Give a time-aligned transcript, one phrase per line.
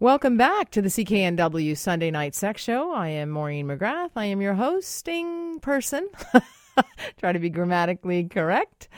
[0.00, 2.92] Welcome back to the CKNW Sunday Night Sex Show.
[2.92, 4.12] I am Maureen McGrath.
[4.14, 6.08] I am your hosting person.
[7.18, 8.88] Try to be grammatically correct.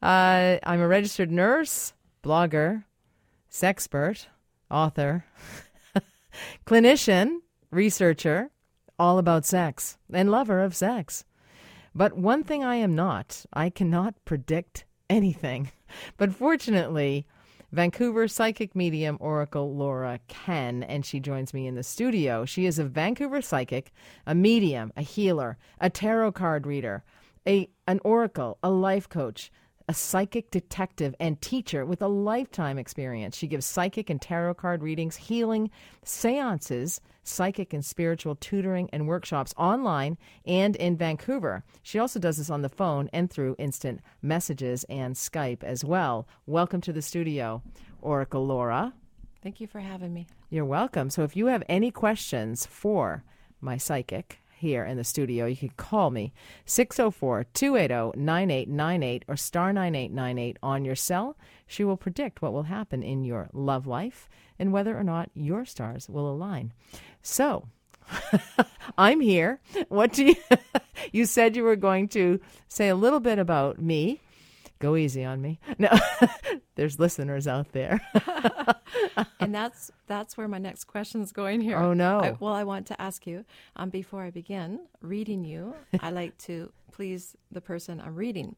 [0.00, 2.84] Uh, I'm a registered nurse, blogger,
[3.50, 4.26] sexpert,
[4.70, 5.24] author,
[6.64, 7.38] clinician,
[7.72, 8.52] researcher,
[9.00, 11.24] all about sex, and lover of sex.
[11.92, 15.72] But one thing I am not I cannot predict anything.
[16.16, 17.26] But fortunately,
[17.72, 22.44] Vancouver psychic medium Oracle Laura Ken, and she joins me in the studio.
[22.44, 23.92] She is a Vancouver psychic,
[24.24, 27.02] a medium, a healer, a tarot card reader,
[27.46, 29.50] a an oracle, a life coach,
[29.88, 33.36] a psychic detective and teacher with a lifetime experience.
[33.36, 35.70] She gives psychic and tarot card readings, healing,
[36.04, 41.62] seances, psychic and spiritual tutoring and workshops online and in Vancouver.
[41.82, 46.26] She also does this on the phone and through instant messages and Skype as well.
[46.46, 47.62] Welcome to the studio,
[48.00, 48.92] Oracle Laura.
[49.42, 50.26] Thank you for having me.
[50.50, 51.10] You're welcome.
[51.10, 53.22] So if you have any questions for
[53.60, 56.32] my psychic, here in the studio, you can call me
[56.64, 61.36] 604 280 9898 or star 9898 on your cell.
[61.66, 65.64] She will predict what will happen in your love life and whether or not your
[65.64, 66.72] stars will align.
[67.22, 67.68] So,
[68.98, 69.60] I'm here.
[69.88, 70.36] What do you
[71.12, 74.20] You said you were going to say a little bit about me.
[74.78, 75.58] Go easy on me.
[75.78, 75.90] No.
[76.74, 78.00] There's listeners out there.
[79.40, 81.78] and that's that's where my next question is going here.
[81.78, 82.20] Oh no!
[82.20, 83.44] I, well, I want to ask you
[83.76, 85.74] um, before I begin reading you.
[86.00, 88.56] I like to please the person I'm reading,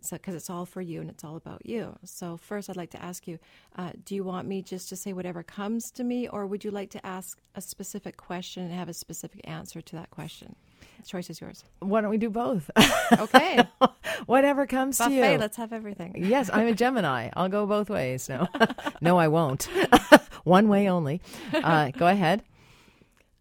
[0.00, 1.98] so because it's all for you and it's all about you.
[2.04, 3.38] So first, I'd like to ask you:
[3.76, 6.70] uh, Do you want me just to say whatever comes to me, or would you
[6.70, 10.56] like to ask a specific question and have a specific answer to that question?
[11.02, 11.64] The choice is yours.
[11.80, 12.70] Why don't we do both?
[13.12, 13.64] Okay.
[14.26, 15.38] Whatever comes Buffet, to you.
[15.38, 16.14] let's have everything.
[16.16, 17.30] Yes, I'm a Gemini.
[17.34, 18.28] I'll go both ways.
[18.28, 18.46] No,
[19.00, 19.64] no, I won't.
[20.44, 21.22] One way only.
[21.52, 22.42] Uh, go ahead.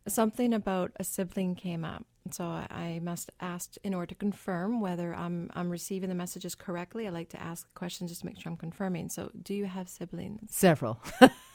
[0.07, 2.05] Something about a sibling came up.
[2.31, 7.07] So I must ask in order to confirm whether I'm I'm receiving the messages correctly.
[7.07, 9.09] I like to ask questions just to make sure I'm confirming.
[9.09, 10.53] So, do you have siblings?
[10.53, 11.01] Several.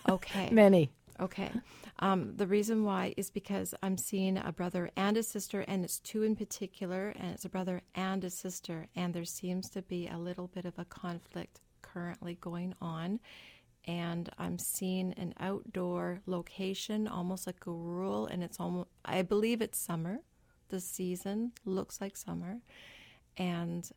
[0.09, 0.51] Okay.
[0.51, 0.91] Many.
[1.21, 1.51] Okay.
[2.01, 6.01] Um, the reason why is because I'm seeing a brother and a sister, and it's
[6.01, 10.09] two in particular, and it's a brother and a sister, and there seems to be
[10.09, 13.21] a little bit of a conflict currently going on.
[13.87, 19.61] And I'm seeing an outdoor location, almost like a rural, and it's almost, I believe
[19.61, 20.19] it's summer.
[20.71, 22.61] The season looks like summer.
[23.37, 23.89] And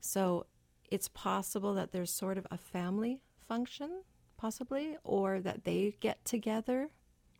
[0.00, 0.46] so
[0.90, 4.02] it's possible that there's sort of a family function
[4.38, 6.88] possibly, or that they get together,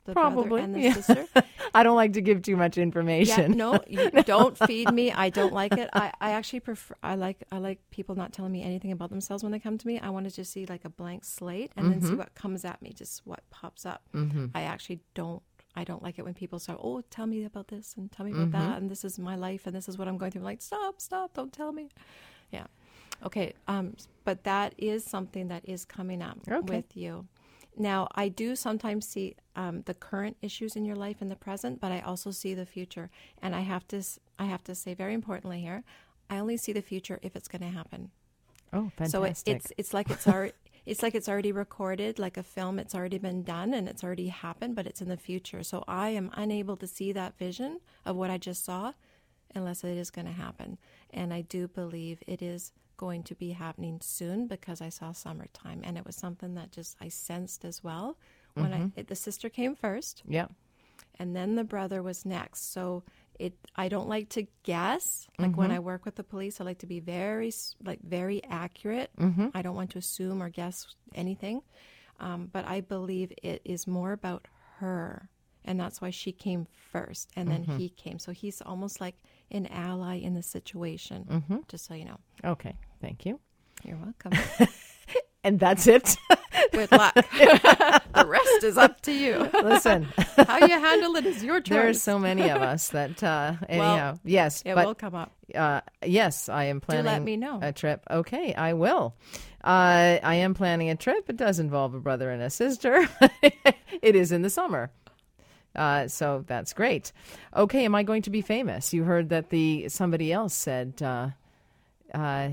[0.04, 0.92] the Probably, and the yeah.
[0.92, 1.26] sister.
[1.74, 3.52] I don't like to give too much Yeah, information.
[3.52, 5.12] no, you don't feed me.
[5.12, 5.88] I don't like it.
[5.92, 6.94] I, I actually prefer.
[7.02, 9.86] I like I like people not telling me anything about themselves when they come to
[9.86, 9.98] me.
[10.00, 12.18] I want to just see like a blank slate and then see mm-hmm.
[12.18, 14.02] what comes at me, just what pops up.
[14.14, 14.46] Mm-hmm.
[14.54, 15.42] I actually don't.
[15.76, 16.80] I don't like it when people start.
[16.82, 18.72] Oh, tell me about this and tell me about that mm-hmm.
[18.78, 20.40] and this is my life and this is what I'm going through.
[20.40, 21.90] I'm like, stop, stop, don't tell me.
[22.50, 22.66] Yeah.
[23.24, 23.54] Okay.
[23.66, 23.94] Um.
[24.24, 26.76] But that is something that is coming up Okay.
[26.76, 27.26] with you.
[27.78, 31.80] Now, I do sometimes see um, the current issues in your life in the present,
[31.80, 33.08] but I also see the future.
[33.40, 34.02] And I have to,
[34.38, 35.84] I have to say very importantly here,
[36.28, 38.10] I only see the future if it's going to happen.
[38.72, 39.10] Oh, fantastic.
[39.10, 40.52] So it, it's it's like it's already
[40.86, 42.78] it's like it's already recorded, like a film.
[42.78, 45.62] It's already been done and it's already happened, but it's in the future.
[45.62, 48.92] So I am unable to see that vision of what I just saw,
[49.54, 50.78] unless it is going to happen.
[51.10, 55.80] And I do believe it is going to be happening soon because I saw summertime,
[55.82, 58.18] and it was something that just I sensed as well
[58.60, 59.00] when I mm-hmm.
[59.00, 60.46] it, the sister came first yeah.
[61.18, 62.72] and then the brother was next.
[62.72, 63.04] So
[63.38, 65.28] it I don't like to guess.
[65.38, 65.76] Like when mm-hmm.
[65.76, 67.52] I work with the police, I like to be very
[67.84, 69.10] like very accurate.
[69.18, 69.48] Mm-hmm.
[69.54, 71.62] I don't want to assume or guess anything.
[72.20, 74.48] Um, but I believe it is more about
[74.78, 75.28] her,
[75.64, 78.18] and that's why she came first, and then he came.
[78.18, 79.14] So he's almost like
[79.52, 81.26] an ally in the situation.
[81.68, 82.74] Just so you know, Okay.
[83.00, 83.40] Thank you.
[83.84, 84.32] you're welcome.
[85.44, 86.16] And that's it.
[86.72, 87.14] Good luck.
[87.14, 89.48] the rest is up to you.
[89.62, 91.68] Listen, How you handle it is your choice.
[91.74, 95.32] there are so many of us that, uh, anyhow, yes, it but will come up.
[95.54, 97.60] uh, yes, I am planning let me know.
[97.62, 98.02] a trip.
[98.10, 99.14] Okay, I will.
[99.62, 101.30] Uh, I am planning a trip.
[101.30, 103.08] It does involve a brother and a sister.
[104.02, 104.90] it is in the summer.
[105.74, 107.12] Uh, so that's great.
[107.56, 108.92] Okay, am I going to be famous?
[108.92, 111.28] You heard that the somebody else said uh,
[112.14, 112.50] uh,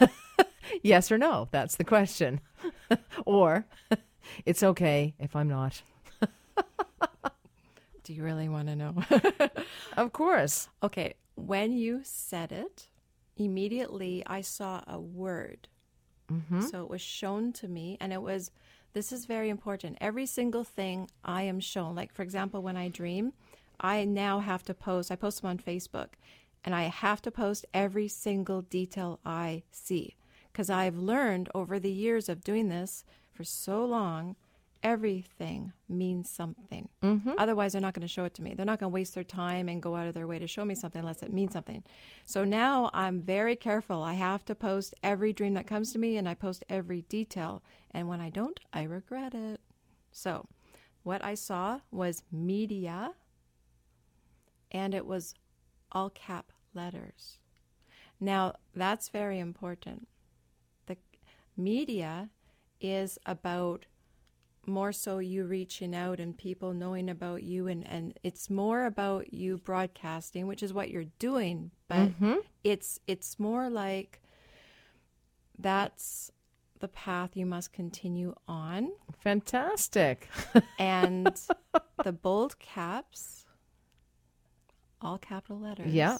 [0.82, 1.48] yes or no.
[1.50, 2.40] That's the question.
[3.26, 3.66] or
[4.46, 5.82] it's okay if I'm not.
[8.04, 8.94] Do you really want to know?
[9.96, 10.68] Of course.
[10.80, 12.88] okay, when you said it,
[13.36, 15.68] immediately I saw a word.
[16.60, 18.50] So it was shown to me, and it was
[18.94, 19.98] This is very important.
[20.00, 23.32] Every single thing I am shown, like for example, when I dream,
[23.80, 26.10] I now have to post, I post them on Facebook,
[26.66, 30.16] and I have to post every single detail I see.
[30.52, 34.34] Because I've learned over the years of doing this for so long,
[34.82, 36.88] everything means something.
[37.04, 37.32] Mm-hmm.
[37.38, 38.54] Otherwise, they're not going to show it to me.
[38.54, 40.64] They're not going to waste their time and go out of their way to show
[40.64, 41.84] me something unless it means something.
[42.24, 44.02] So now I'm very careful.
[44.02, 47.62] I have to post every dream that comes to me and I post every detail.
[47.92, 49.60] And when I don't, I regret it.
[50.10, 50.46] So
[51.04, 53.12] what I saw was media
[54.72, 55.34] and it was
[55.92, 57.38] all cap letters.
[58.20, 60.06] Now, that's very important.
[60.86, 60.96] The
[61.56, 62.30] media
[62.80, 63.86] is about
[64.66, 69.32] more so you reaching out and people knowing about you and, and it's more about
[69.32, 72.34] you broadcasting which is what you're doing but mm-hmm.
[72.64, 74.20] it's it's more like
[75.58, 76.32] that's
[76.80, 80.28] the path you must continue on fantastic
[80.78, 81.40] and
[82.04, 83.46] the bold caps
[85.00, 86.18] all capital letters yeah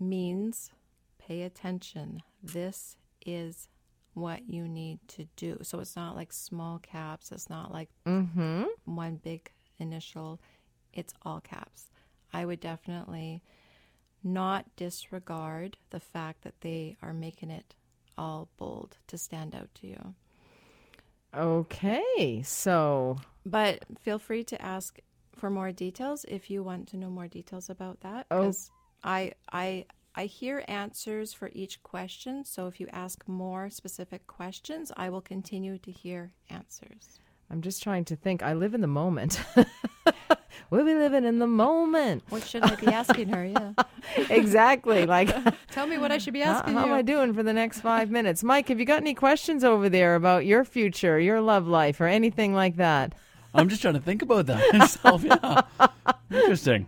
[0.00, 0.70] means
[1.18, 2.96] pay attention this
[3.26, 3.68] is
[4.14, 5.58] what you need to do.
[5.62, 8.64] So it's not like small caps, it's not like mm-hmm.
[8.84, 10.40] one big initial,
[10.92, 11.90] it's all caps.
[12.32, 13.42] I would definitely
[14.22, 17.74] not disregard the fact that they are making it
[18.16, 20.14] all bold to stand out to you.
[21.34, 23.18] Okay, so.
[23.46, 24.98] But feel free to ask
[25.36, 28.26] for more details if you want to know more details about that.
[28.30, 28.52] Oh.
[29.02, 29.86] I, I
[30.18, 35.20] I hear answers for each question, so if you ask more specific questions, I will
[35.20, 37.20] continue to hear answers.
[37.50, 38.42] I'm just trying to think.
[38.42, 39.40] I live in the moment.
[40.70, 42.24] we'll be living in the moment.
[42.30, 43.44] What should I be asking her?
[43.44, 43.72] Yeah.
[44.28, 45.06] exactly.
[45.06, 45.30] Like,
[45.70, 46.86] tell me what I should be asking uh-huh.
[46.86, 46.92] how, how you.
[46.94, 48.42] am I doing for the next five minutes?
[48.42, 52.06] Mike, have you got any questions over there about your future, your love life, or
[52.06, 53.14] anything like that?
[53.54, 55.24] I'm just trying to think about that myself.
[55.24, 55.62] Yeah.
[56.30, 56.86] Interesting.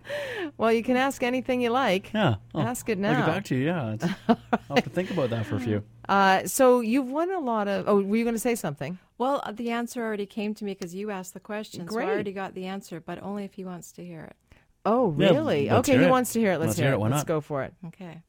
[0.57, 2.13] Well, you can ask anything you like.
[2.13, 2.37] Yeah.
[2.55, 3.11] Oh, ask it now.
[3.11, 3.65] I'll get back to you.
[3.65, 3.97] Yeah.
[4.29, 4.37] I'll
[4.77, 5.83] have to think about that for a few.
[6.09, 7.89] Uh, so you've won a lot of.
[7.89, 8.99] Oh, were you going to say something?
[9.17, 11.87] Well, uh, the answer already came to me because you asked the question.
[11.87, 12.05] Great.
[12.05, 14.37] So I already got the answer, but only if he wants to hear it.
[14.85, 15.67] Oh, really?
[15.67, 16.11] Yeah, okay, he it.
[16.11, 16.59] wants to hear it.
[16.59, 16.97] Let's, let's hear, hear it.
[16.97, 17.01] it.
[17.01, 17.27] Why Let's not?
[17.27, 17.75] go for it.
[17.89, 18.23] Okay.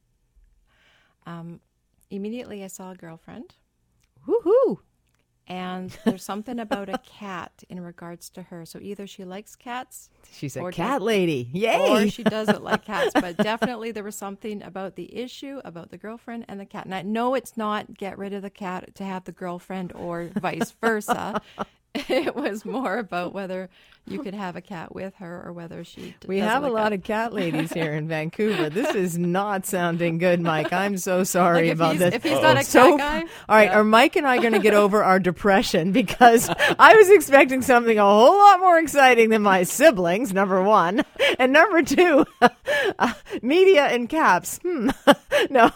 [1.26, 1.60] Um,
[2.10, 3.56] immediately I saw a girlfriend.
[4.28, 4.80] Woohoo!
[5.52, 8.66] And there's something about a cat in regards to her.
[8.66, 11.50] So either she likes cats, she's a cat lady.
[11.52, 11.90] Yay!
[11.90, 13.12] or she doesn't like cats.
[13.14, 16.86] But definitely there was something about the issue about the girlfriend and the cat.
[16.86, 20.30] And I know it's not get rid of the cat to have the girlfriend or
[20.40, 21.42] vice versa.
[22.10, 23.70] it was more about whether
[24.08, 26.16] you could have a cat with her or whether she.
[26.20, 26.94] d- we have a lot that.
[26.94, 28.70] of cat ladies here in Vancouver.
[28.70, 30.74] This is not sounding good, Mike.
[30.74, 32.16] I'm so sorry Like about this.
[32.16, 33.78] if he's not a cat So, guy, all right, yeah.
[33.78, 35.92] are Mike and I going to get over our depression?
[35.92, 36.50] Because
[36.80, 41.04] I was expecting something a whole lot more exciting than my siblings, number one.
[41.38, 44.60] And number two, uh, media and caps.
[44.64, 44.90] Hmm.
[45.52, 45.70] no.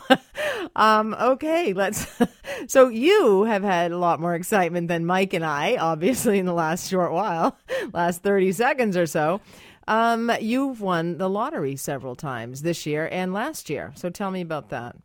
[0.75, 2.07] Um, okay, let's.
[2.67, 6.53] So you have had a lot more excitement than Mike and I, obviously, in the
[6.53, 7.57] last short while,
[7.93, 9.41] last 30 seconds or so.
[9.87, 13.91] Um, you've won the lottery several times this year and last year.
[13.95, 14.95] So tell me about that.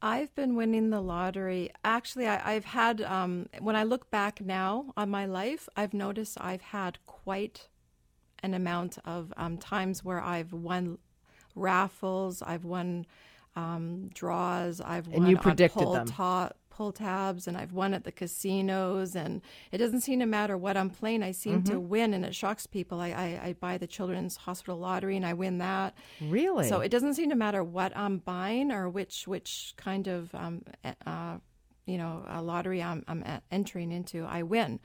[0.00, 1.70] I've been winning the lottery.
[1.84, 6.38] Actually, I, I've had, um, when I look back now on my life, I've noticed
[6.40, 7.68] I've had quite
[8.42, 10.98] an amount of um, times where I've won
[11.56, 13.06] raffles, I've won
[13.58, 16.06] um, draws, I've won And you predicted pull, them.
[16.06, 19.16] ta- pull tabs, and I've won at the casinos.
[19.16, 21.72] And it doesn't seem to matter what I'm playing, I seem Mm-hmm.
[21.72, 23.00] to win, and it shocks people.
[23.00, 25.94] I, I, I buy the Children's Hospital lottery and I win that.
[26.20, 26.68] Really?
[26.68, 30.62] So it doesn't seem to matter what I'm buying or which which kind of um,
[31.04, 31.38] uh,
[31.86, 34.24] you know a lottery I'm, I'm entering into.
[34.24, 34.78] I win.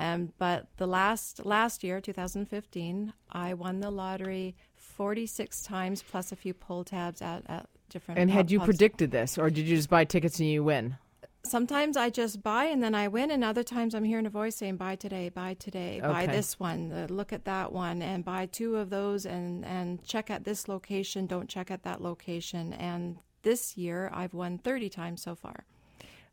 [0.00, 6.36] Um, but the last last year, 2015, I won the lottery 46 times plus a
[6.36, 8.20] few pull tabs at, at different.
[8.20, 8.68] and had you pubs.
[8.68, 10.96] predicted this, or did you just buy tickets and you win?
[11.44, 14.56] Sometimes I just buy and then I win, and other times I'm hearing a voice
[14.56, 18.76] saying, "Buy today, buy today, buy this one, look at that one, and buy two
[18.76, 23.76] of those, and and check at this location, don't check at that location." And this
[23.76, 25.64] year I've won 30 times so far.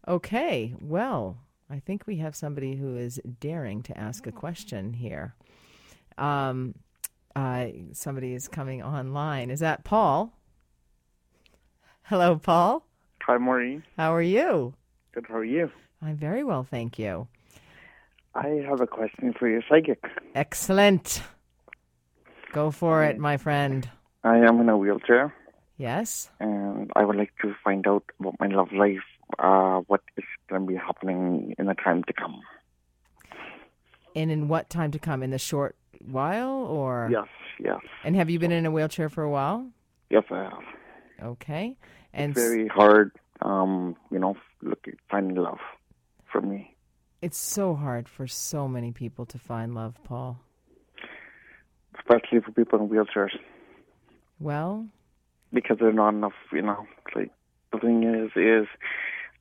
[0.07, 1.38] Okay, well,
[1.69, 5.33] I think we have somebody who is daring to ask a question here.
[6.17, 6.75] Um,
[7.35, 9.50] uh, somebody is coming online.
[9.50, 10.33] Is that Paul?
[12.05, 12.85] Hello, Paul.
[13.24, 13.83] Hi, Maureen.
[13.97, 14.74] How are you?
[15.13, 15.25] Good.
[15.27, 15.71] How are you?
[16.01, 17.27] I'm very well, thank you.
[18.35, 20.03] I have a question for your psychic.
[20.35, 21.24] Excellent.
[22.51, 23.89] Go for it, my friend.
[24.24, 25.33] I am in a wheelchair,
[25.77, 26.29] Yes.
[26.39, 29.03] and I would like to find out about my love life.
[29.39, 32.39] Uh, what is going to be happening in the time to come?
[34.15, 35.24] And in what time to come?
[35.24, 37.27] In the short while, or Yes,
[37.59, 39.67] yes, And have you been in a wheelchair for a while?
[40.09, 40.24] yes.
[40.29, 40.63] I have.
[41.24, 41.77] Okay.
[42.15, 43.12] And It's very hard.
[43.41, 45.60] Um, you know, looking finding love
[46.31, 46.75] for me.
[47.22, 50.39] it's so hard for so many people to find love, Paul.
[52.00, 53.36] especially for people in wheelchairs,
[54.39, 54.88] Well,
[55.53, 56.34] because there's not enough.
[56.51, 57.31] You know, like
[57.72, 58.67] the thing is, is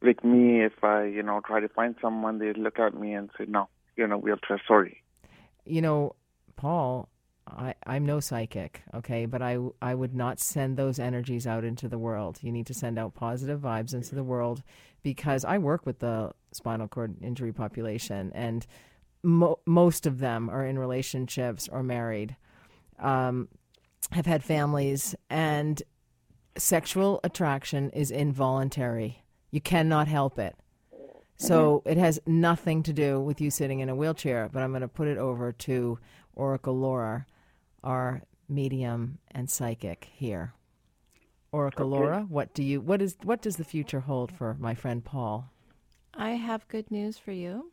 [0.02, 0.62] like me.
[0.64, 3.68] If I, you know, try to find someone, they look at me and say, "No,
[3.96, 4.60] you're in a wheelchair.
[4.66, 5.00] Sorry."
[5.66, 6.14] you know,
[6.56, 7.08] Paul,
[7.46, 11.88] I, I'm no psychic, okay, but I, I would not send those energies out into
[11.88, 12.38] the world.
[12.40, 14.62] You need to send out positive vibes into the world
[15.02, 18.66] because I work with the spinal cord injury population, and
[19.22, 22.36] mo- most of them are in relationships or married,
[22.98, 23.48] um,
[24.12, 25.82] have had families, and
[26.56, 29.22] sexual attraction is involuntary.
[29.50, 30.56] You cannot help it.
[31.36, 34.82] So it has nothing to do with you sitting in a wheelchair, but I'm going
[34.82, 35.98] to put it over to
[36.34, 37.26] Oracle Laura,
[37.84, 40.54] our medium and psychic here.
[41.52, 45.04] Oracle Laura, what do you what is what does the future hold for my friend
[45.04, 45.52] Paul?
[46.12, 47.70] I have good news for you.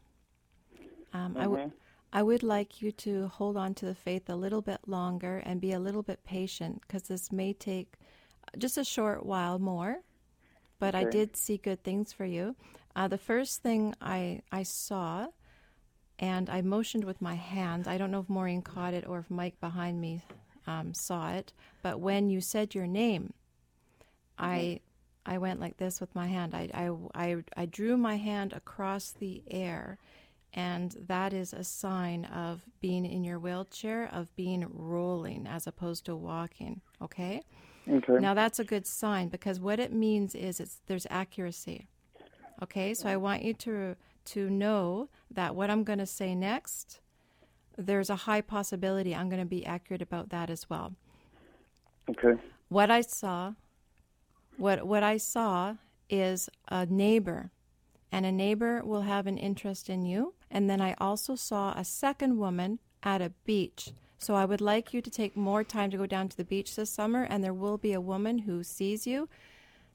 [1.14, 1.72] Um, I would
[2.14, 5.60] I would like you to hold on to the faith a little bit longer and
[5.60, 7.94] be a little bit patient because this may take
[8.58, 10.04] just a short while more.
[10.78, 12.56] But I did see good things for you.
[12.96, 15.28] Uh, the first thing I I saw,
[16.22, 17.88] and I motioned with my hand.
[17.88, 20.24] I don't know if Maureen caught it or if Mike behind me
[20.68, 21.52] um, saw it.
[21.82, 23.34] But when you said your name,
[24.38, 24.82] I
[25.26, 26.56] I went like this with my hand.
[26.56, 30.00] I, I, I, I drew my hand across the air,
[30.52, 36.06] and that is a sign of being in your wheelchair, of being rolling as opposed
[36.06, 36.82] to walking.
[37.02, 37.44] Okay?
[37.88, 38.14] Okay.
[38.20, 41.88] Now that's a good sign because what it means is it's there's accuracy.
[42.64, 42.94] Okay?
[42.96, 47.00] So I want you to to know that what I'm going to say next,
[47.78, 50.94] there's a high possibility I'm going to be accurate about that as well
[52.12, 52.40] okay.
[52.70, 53.54] what I saw,
[54.58, 55.76] what what I saw
[56.10, 57.52] is a neighbor,
[58.12, 60.34] and a neighbor will have an interest in you.
[60.50, 63.92] And then I also saw a second woman at a beach.
[64.18, 66.76] So I would like you to take more time to go down to the beach
[66.76, 69.30] this summer, and there will be a woman who sees you.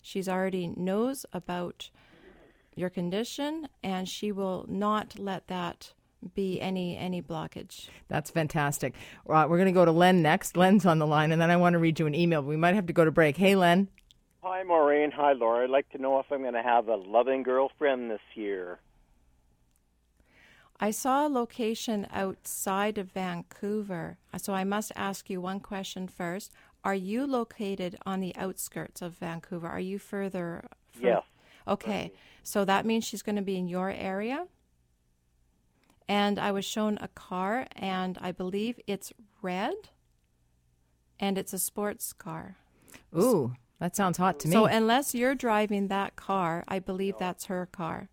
[0.00, 1.90] She's already knows about
[2.76, 5.92] your condition, and she will not let that
[6.34, 7.88] be any any blockage.
[8.08, 8.94] That's fantastic.
[9.28, 10.56] Uh, we're going to go to Len next.
[10.56, 12.42] Len's on the line, and then I want to read you an email.
[12.42, 13.36] We might have to go to break.
[13.36, 13.88] Hey, Len.
[14.42, 15.10] Hi, Maureen.
[15.10, 15.64] Hi, Laura.
[15.64, 18.78] I'd like to know if I'm going to have a loving girlfriend this year.
[20.78, 26.52] I saw a location outside of Vancouver, so I must ask you one question first.
[26.84, 29.66] Are you located on the outskirts of Vancouver?
[29.66, 30.68] Are you further?
[30.92, 31.22] fur- Yes.
[31.68, 34.46] Okay, so that means she's going to be in your area.
[36.08, 39.74] And I was shown a car, and I believe it's red,
[41.18, 42.56] and it's a sports car.
[43.16, 44.52] Ooh, that sounds hot to me.
[44.52, 48.08] So unless you're driving that car, I believe that's her car.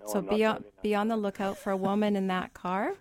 [0.00, 2.94] No, So I'm be on, be on the lookout for a woman in that car.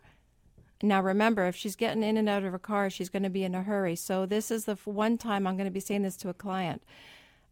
[0.83, 3.43] Now remember, if she's getting in and out of her car, she's going to be
[3.43, 3.95] in a hurry.
[3.95, 6.83] So this is the one time I'm going to be saying this to a client.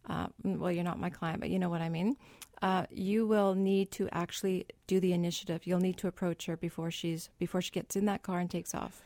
[0.08, 2.16] Uh, well, you're not my client, but you know what I mean.
[2.62, 5.66] Uh, you will need to actually do the initiative.
[5.66, 8.74] You'll need to approach her before she's before she gets in that car and takes
[8.74, 9.02] off.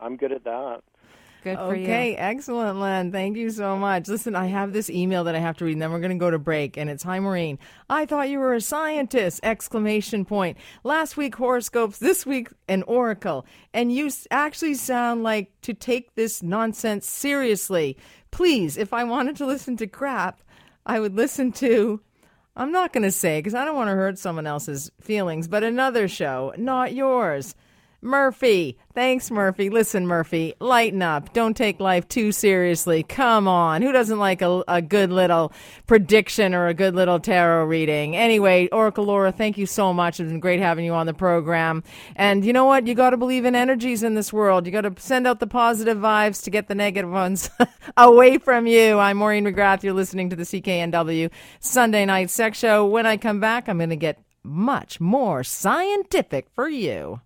[0.00, 0.82] I'm good at that.
[1.48, 1.84] Good for you.
[1.84, 3.12] Okay, excellent, Len.
[3.12, 4.08] Thank you so much.
[4.08, 6.16] Listen, I have this email that I have to read, and then we're going to
[6.16, 6.76] go to break.
[6.76, 7.58] And it's Hi, Maureen.
[7.88, 9.40] I thought you were a scientist!
[9.42, 10.58] Exclamation point.
[10.84, 16.42] Last week horoscopes, this week an oracle, and you actually sound like to take this
[16.42, 17.96] nonsense seriously.
[18.30, 20.42] Please, if I wanted to listen to crap,
[20.84, 22.00] I would listen to.
[22.56, 25.62] I'm not going to say because I don't want to hurt someone else's feelings, but
[25.62, 27.54] another show, not yours.
[28.00, 28.78] Murphy.
[28.94, 29.70] Thanks, Murphy.
[29.70, 31.32] Listen, Murphy, lighten up.
[31.32, 33.02] Don't take life too seriously.
[33.02, 33.82] Come on.
[33.82, 35.52] Who doesn't like a, a good little
[35.88, 38.16] prediction or a good little tarot reading?
[38.16, 40.20] Anyway, Oracle Laura, thank you so much.
[40.20, 41.82] It's been great having you on the program.
[42.14, 42.86] And you know what?
[42.86, 44.64] You got to believe in energies in this world.
[44.66, 47.50] You got to send out the positive vibes to get the negative ones
[47.96, 48.98] away from you.
[48.98, 49.82] I'm Maureen McGrath.
[49.82, 52.86] You're listening to the CKNW Sunday Night Sex Show.
[52.86, 57.20] When I come back, I'm going to get much more scientific for you.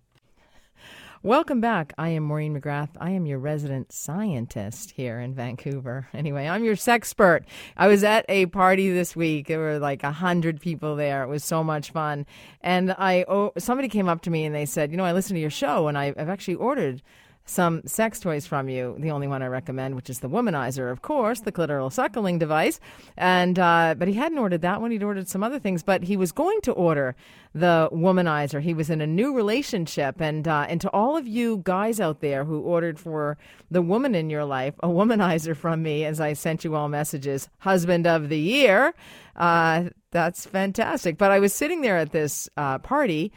[1.25, 1.93] Welcome back.
[1.97, 2.89] I am Maureen McGrath.
[2.99, 6.09] I am your resident scientist here in Vancouver.
[6.13, 7.45] Anyway, I'm your sexpert.
[7.77, 9.47] I was at a party this week.
[9.47, 11.23] There were like a hundred people there.
[11.23, 12.25] It was so much fun.
[12.59, 15.35] And I, oh, somebody came up to me and they said, "You know, I listen
[15.35, 17.01] to your show, and I, I've actually ordered
[17.45, 18.95] some sex toys from you.
[18.99, 22.79] The only one I recommend, which is the womanizer, of course, the clitoral suckling device.
[23.17, 24.91] And uh, but he hadn't ordered that one.
[24.91, 27.15] He'd ordered some other things, but he was going to order
[27.53, 28.61] the womanizer.
[28.61, 32.21] He was in a new relationship, and uh, and to all of you guys out
[32.21, 33.37] there who ordered for
[33.69, 37.49] the woman in your life a womanizer from me, as I sent you all messages,
[37.59, 38.93] husband of the year.
[39.35, 41.17] Uh, that's fantastic.
[41.17, 43.33] But I was sitting there at this uh, party,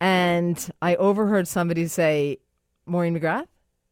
[0.00, 2.38] and I overheard somebody say
[2.88, 3.46] Maureen McGrath.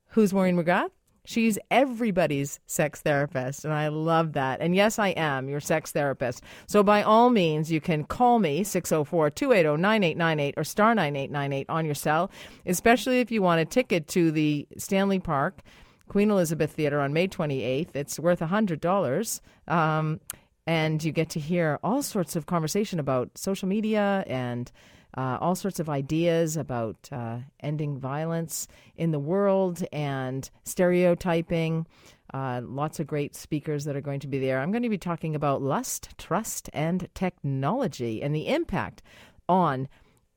[0.08, 0.90] Who's Maureen McGrath?
[1.24, 4.60] She's everybody's sex therapist, and I love that.
[4.60, 6.42] And yes, I am your sex therapist.
[6.68, 11.84] So by all means, you can call me 604 280 9898 or star 9898 on
[11.84, 12.30] your cell,
[12.64, 15.62] especially if you want a ticket to the Stanley Park
[16.08, 17.94] Queen Elizabeth Theater on May 28th.
[17.94, 19.40] It's worth $100.
[19.66, 20.20] Um,
[20.66, 24.70] and you get to hear all sorts of conversation about social media and
[25.16, 31.86] uh, all sorts of ideas about uh, ending violence in the world and stereotyping.
[32.34, 34.60] Uh, lots of great speakers that are going to be there.
[34.60, 39.02] I'm going to be talking about lust, trust, and technology and the impact
[39.48, 39.88] on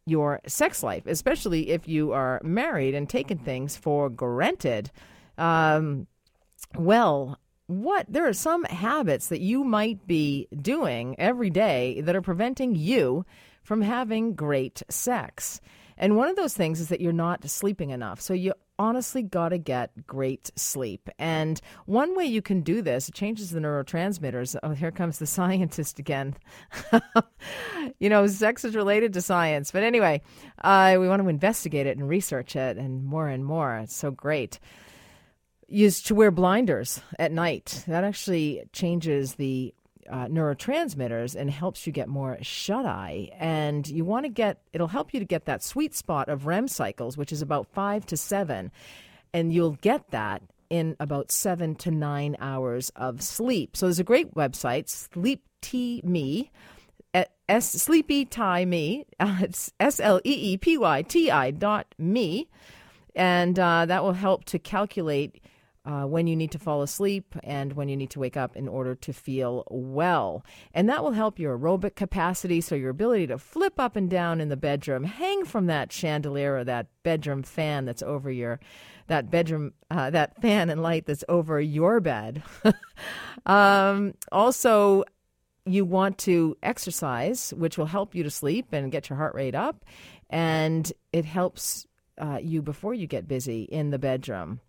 [0.06, 4.92] your sex life, especially if you are married and taking things for granted.
[5.38, 6.08] Um,
[6.76, 12.22] well, what there are some habits that you might be doing every day that are
[12.22, 13.26] preventing you
[13.70, 15.62] from having great sex.
[15.96, 18.20] And one of those things is that you're not sleeping enough.
[18.20, 21.08] So you honestly got to get great sleep.
[21.20, 24.56] And one way you can do this, it changes the neurotransmitters.
[24.64, 26.36] Oh, here comes the scientist again.
[28.00, 29.70] you know, sex is related to science.
[29.70, 30.24] But anyway,
[30.64, 33.76] uh, we want to investigate it and research it and more and more.
[33.78, 34.60] It's so great
[35.68, 37.84] is to wear blinders at night.
[37.88, 39.76] That actually changes the
[40.10, 43.30] uh, neurotransmitters and helps you get more shut eye.
[43.40, 46.68] And you want to get, it'll help you to get that sweet spot of REM
[46.68, 48.72] cycles, which is about five to seven.
[49.34, 53.76] And you'll get that in about seven to nine hours of sleep.
[53.76, 56.52] So there's a great website, Sleep T Me.
[57.50, 59.06] S Sleepy Tie Me.
[59.20, 62.48] Uh, it's S L E E P Y T I dot me,
[63.16, 65.44] and uh, that will help to calculate
[65.86, 68.68] uh, when you need to fall asleep and when you need to wake up in
[68.68, 70.44] order to feel well.
[70.74, 74.42] And that will help your aerobic capacity, so your ability to flip up and down
[74.42, 78.60] in the bedroom, hang from that chandelier or that bedroom fan that's over your
[79.08, 82.44] that bedroom uh, that fan and light that's over your bed.
[83.46, 85.04] um, also,
[85.66, 89.56] you want to exercise, which will help you to sleep and get your heart rate
[89.56, 89.86] up,
[90.30, 91.88] and it helps
[92.20, 94.60] uh, you before you get busy in the bedroom.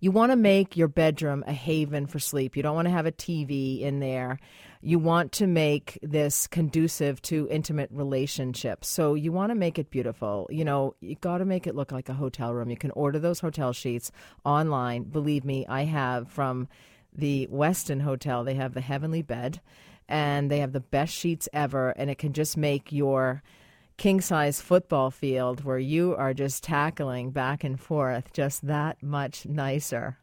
[0.00, 2.56] You want to make your bedroom a haven for sleep.
[2.56, 4.38] You don't want to have a TV in there.
[4.82, 8.88] You want to make this conducive to intimate relationships.
[8.88, 10.48] So you want to make it beautiful.
[10.50, 12.70] You know, you got to make it look like a hotel room.
[12.70, 14.10] You can order those hotel sheets
[14.44, 15.04] online.
[15.04, 16.68] Believe me, I have from
[17.14, 18.42] the Westin Hotel.
[18.42, 19.60] They have the heavenly bed
[20.08, 23.42] and they have the best sheets ever and it can just make your
[24.00, 29.44] king size football field where you are just tackling back and forth just that much
[29.44, 30.16] nicer.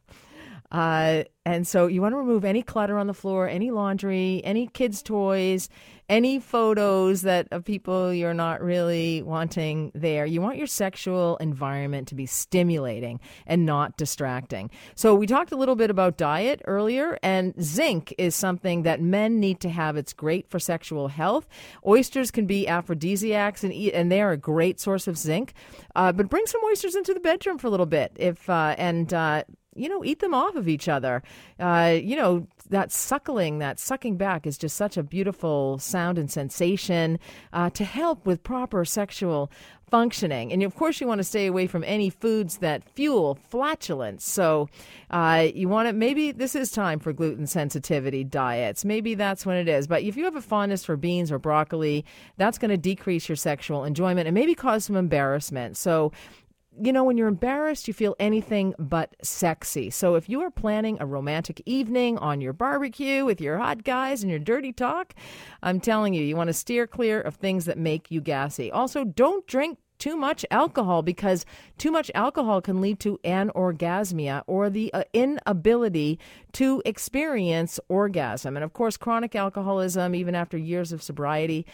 [0.72, 4.68] Uh, and so you want to remove any clutter on the floor, any laundry, any
[4.68, 5.70] kids' toys,
[6.10, 10.26] any photos that of people you're not really wanting there.
[10.26, 14.70] You want your sexual environment to be stimulating and not distracting.
[14.96, 19.40] So we talked a little bit about diet earlier, and zinc is something that men
[19.40, 19.96] need to have.
[19.96, 21.48] It's great for sexual health.
[21.86, 25.54] Oysters can be aphrodisiacs, and eat, and they are a great source of zinc.
[25.96, 29.14] Uh, but bring some oysters into the bedroom for a little bit, if uh, and
[29.14, 29.44] uh,
[29.78, 31.24] you know, eat them off of each other.
[31.60, 36.30] Uh, you know, that suckling, that sucking back is just such a beautiful sound and
[36.30, 37.20] sensation
[37.54, 39.52] uh, to help with proper sexual
[39.90, 40.52] functioning.
[40.52, 44.26] And of course, you want to stay away from any foods that fuel flatulence.
[44.26, 44.70] So
[45.12, 48.84] uh, you want to, maybe this is time for gluten sensitivity diets.
[48.84, 49.88] Maybe that's when it is.
[49.88, 52.04] But if you have a fondness for beans or broccoli,
[52.36, 55.78] that's going to decrease your sexual enjoyment and maybe cause some embarrassment.
[55.78, 56.12] So
[56.82, 59.90] you know, when you're embarrassed, you feel anything but sexy.
[59.90, 64.24] So if you are planning a romantic evening on your barbecue with your hot guys
[64.24, 65.14] and your dirty talk,
[65.64, 68.72] I'm telling you, you want to steer clear of things that make you gassy.
[68.72, 71.46] Also, don't drink too much alcohol because
[71.78, 76.20] too much alcohol can lead to anorgasmia or the uh, inability
[76.54, 78.56] to experience orgasm.
[78.56, 81.66] And of course, chronic alcoholism, even after years of sobriety,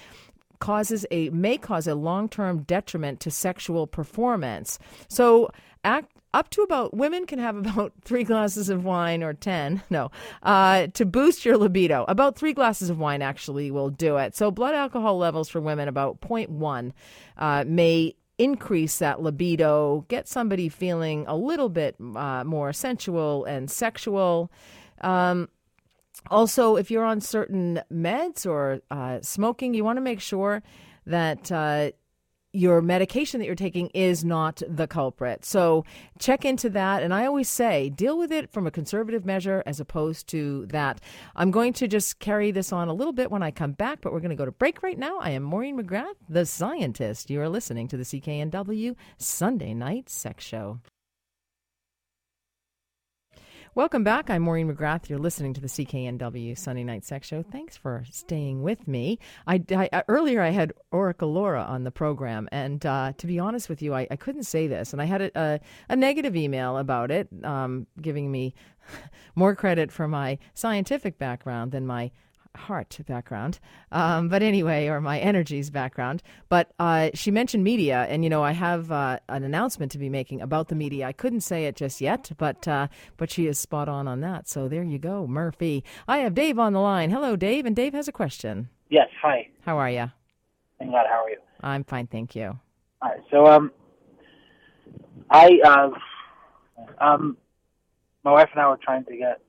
[0.63, 4.79] causes a may cause a long-term detriment to sexual performance.
[5.09, 5.51] So
[5.83, 10.09] act up to about women can have about three glasses of wine or 10 no
[10.43, 14.49] uh, to boost your libido about three glasses of wine actually will do it so
[14.49, 16.91] blood alcohol levels for women about 0.1
[17.37, 23.69] uh, may increase that libido, get somebody feeling a little bit uh, more sensual and
[23.69, 24.51] sexual.
[25.01, 25.49] Um,
[26.29, 30.63] also, if you're on certain meds or uh, smoking, you want to make sure
[31.05, 31.91] that uh,
[32.53, 35.43] your medication that you're taking is not the culprit.
[35.43, 35.85] So
[36.19, 37.01] check into that.
[37.01, 41.01] And I always say, deal with it from a conservative measure as opposed to that.
[41.35, 44.13] I'm going to just carry this on a little bit when I come back, but
[44.13, 45.17] we're going to go to break right now.
[45.19, 47.31] I am Maureen McGrath, the scientist.
[47.31, 50.79] You are listening to the CKNW Sunday Night Sex Show.
[53.75, 54.29] Welcome back.
[54.29, 55.09] I'm Maureen McGrath.
[55.09, 57.41] You're listening to the CKNW Sunday Night Sex Show.
[57.41, 59.17] Thanks for staying with me.
[59.47, 63.69] I, I earlier I had Oracle Laura on the program, and uh, to be honest
[63.69, 65.59] with you, I, I couldn't say this, and I had a, a,
[65.89, 68.53] a negative email about it, um, giving me
[69.35, 72.11] more credit for my scientific background than my
[72.55, 73.59] heart background,
[73.91, 76.21] um, but anyway, or my energies background.
[76.49, 80.09] But uh, she mentioned media, and you know, I have uh, an announcement to be
[80.09, 81.07] making about the media.
[81.07, 82.87] I couldn't say it just yet, but uh,
[83.17, 84.47] but she is spot on on that.
[84.47, 85.83] So there you go, Murphy.
[86.07, 87.09] I have Dave on the line.
[87.09, 88.69] Hello, Dave, and Dave has a question.
[88.89, 89.09] Yes.
[89.21, 89.47] Hi.
[89.61, 90.11] How are you?
[90.79, 91.07] I'm glad.
[91.07, 91.37] How are you?
[91.61, 92.59] I'm fine, thank you.
[93.01, 93.21] All right.
[93.31, 93.71] So um,
[95.29, 95.89] I uh,
[96.99, 97.37] um,
[98.23, 99.41] my wife and I were trying to get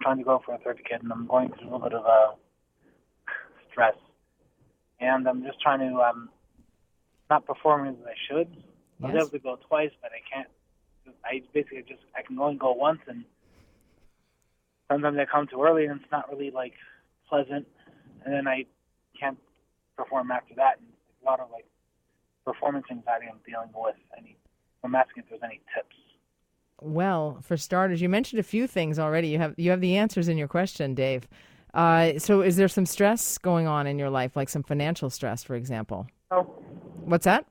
[0.00, 2.04] trying to go for a third kid, and I'm going through a little bit of
[2.04, 2.34] a
[3.72, 3.94] stress,
[5.00, 6.28] and I'm just trying to um,
[7.30, 8.48] not perform as I should.
[9.02, 9.22] I was Yes.
[9.22, 10.48] able to go twice, but I can't.
[11.24, 13.24] I basically just I can only go once, and
[14.90, 16.74] sometimes I come too early, and it's not really like
[17.28, 17.66] pleasant,
[18.24, 18.66] and then I
[19.18, 19.38] can't
[19.96, 20.78] perform after that.
[20.78, 20.88] And
[21.22, 21.66] a lot of like
[22.44, 23.96] performance anxiety I'm dealing with.
[24.16, 24.36] Any,
[24.84, 25.96] I'm asking if there's any tips.
[26.80, 29.28] Well, for starters, you mentioned a few things already.
[29.28, 31.28] You have you have the answers in your question, Dave.
[31.74, 35.42] Uh, so, is there some stress going on in your life, like some financial stress,
[35.42, 36.06] for example?
[36.30, 36.42] Oh,
[37.04, 37.46] What's that?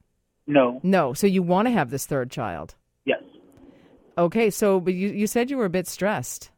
[0.47, 0.79] no.
[0.83, 1.13] No.
[1.13, 2.75] So you want to have this third child?
[3.05, 3.21] Yes.
[4.17, 4.49] Okay.
[4.49, 6.51] So, but you you said you were a bit stressed.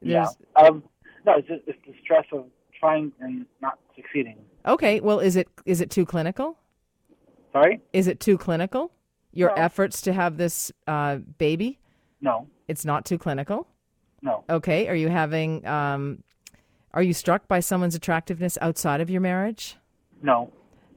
[0.00, 0.26] Yeah.
[0.56, 0.82] Um,
[1.24, 2.46] no, it's, just, it's the stress of
[2.78, 4.36] trying and not succeeding.
[4.66, 5.00] Okay.
[5.00, 6.58] Well, is it is it too clinical?
[7.52, 7.80] Sorry?
[7.92, 8.90] Is it too clinical?
[9.32, 9.62] Your No.
[9.62, 11.78] efforts to have this uh, baby?
[12.20, 12.46] No.
[12.68, 13.66] It's not too clinical.
[14.22, 14.44] No.
[14.48, 14.88] Okay.
[14.88, 15.66] Are you having?
[15.66, 16.22] Um,
[16.94, 19.76] are you struck by someone's attractiveness outside of your marriage?
[20.22, 20.52] No.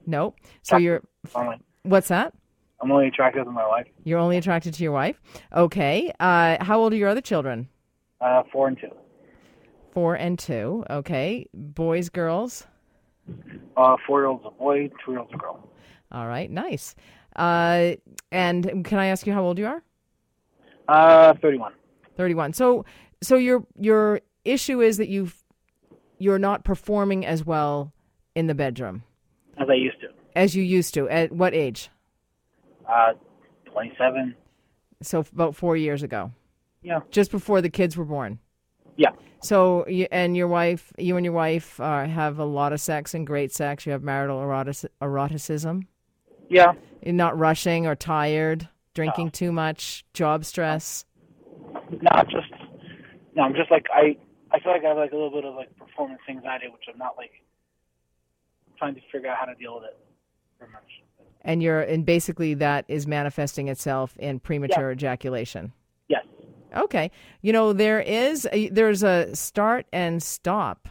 [0.06, 0.34] No.
[0.62, 1.02] So you're.
[1.34, 2.34] Only, What's that?
[2.80, 3.86] I'm only attracted to my wife.
[4.04, 5.20] You're only attracted to your wife.
[5.54, 6.12] Okay.
[6.20, 7.68] Uh, how old are your other children?
[8.20, 8.90] Uh, four and two.
[9.92, 10.84] Four and two.
[10.90, 11.46] Okay.
[11.54, 12.66] Boys, girls.
[13.76, 15.68] Uh, four year old's a boy, two year old's a girl.
[16.12, 16.50] All right.
[16.50, 16.94] Nice.
[17.34, 17.92] Uh,
[18.30, 19.82] and can I ask you how old you are?
[20.88, 21.72] Uh, 31.
[22.16, 22.52] 31.
[22.52, 22.84] So
[23.22, 25.28] so your your issue is that you
[26.18, 27.92] you're not performing as well
[28.34, 29.02] in the bedroom
[29.58, 30.08] As I used to.
[30.34, 31.08] as you used to.
[31.08, 31.90] At what age?
[32.88, 33.12] Uh,
[33.66, 34.34] 27.
[35.02, 36.32] So about 4 years ago.
[36.82, 37.00] Yeah.
[37.10, 38.38] Just before the kids were born.
[38.96, 39.10] Yeah.
[39.42, 43.12] So you, and your wife, you and your wife uh, have a lot of sex
[43.12, 43.84] and great sex.
[43.84, 45.86] You have marital erotic, eroticism.
[46.48, 46.72] Yeah.
[47.02, 49.30] You're not rushing or tired, drinking No.
[49.30, 51.04] too much, job stress.
[51.90, 52.50] No, just,
[53.34, 54.16] no, I'm just like, I,
[54.52, 56.98] I feel like I have like a little bit of like performance anxiety, which I'm
[56.98, 57.32] not like
[58.78, 59.98] trying to figure out how to deal with it
[60.58, 61.02] very much.
[61.42, 65.72] And you're and basically that is manifesting itself in premature ejaculation.
[66.08, 66.24] Yes.
[66.74, 67.10] Okay.
[67.42, 70.88] You know, there is a, there's a start and stop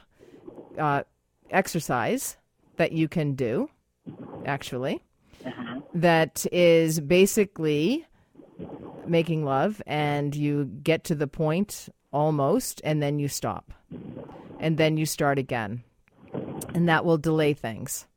[0.78, 1.04] uh,
[1.52, 2.38] exercise
[2.78, 3.70] that you can do,
[4.46, 5.04] actually,
[5.94, 8.06] that is basically
[9.06, 13.74] making love, and you get to the point almost, and then you stop,
[14.58, 15.84] and then you start again,
[16.74, 18.08] and that will delay things.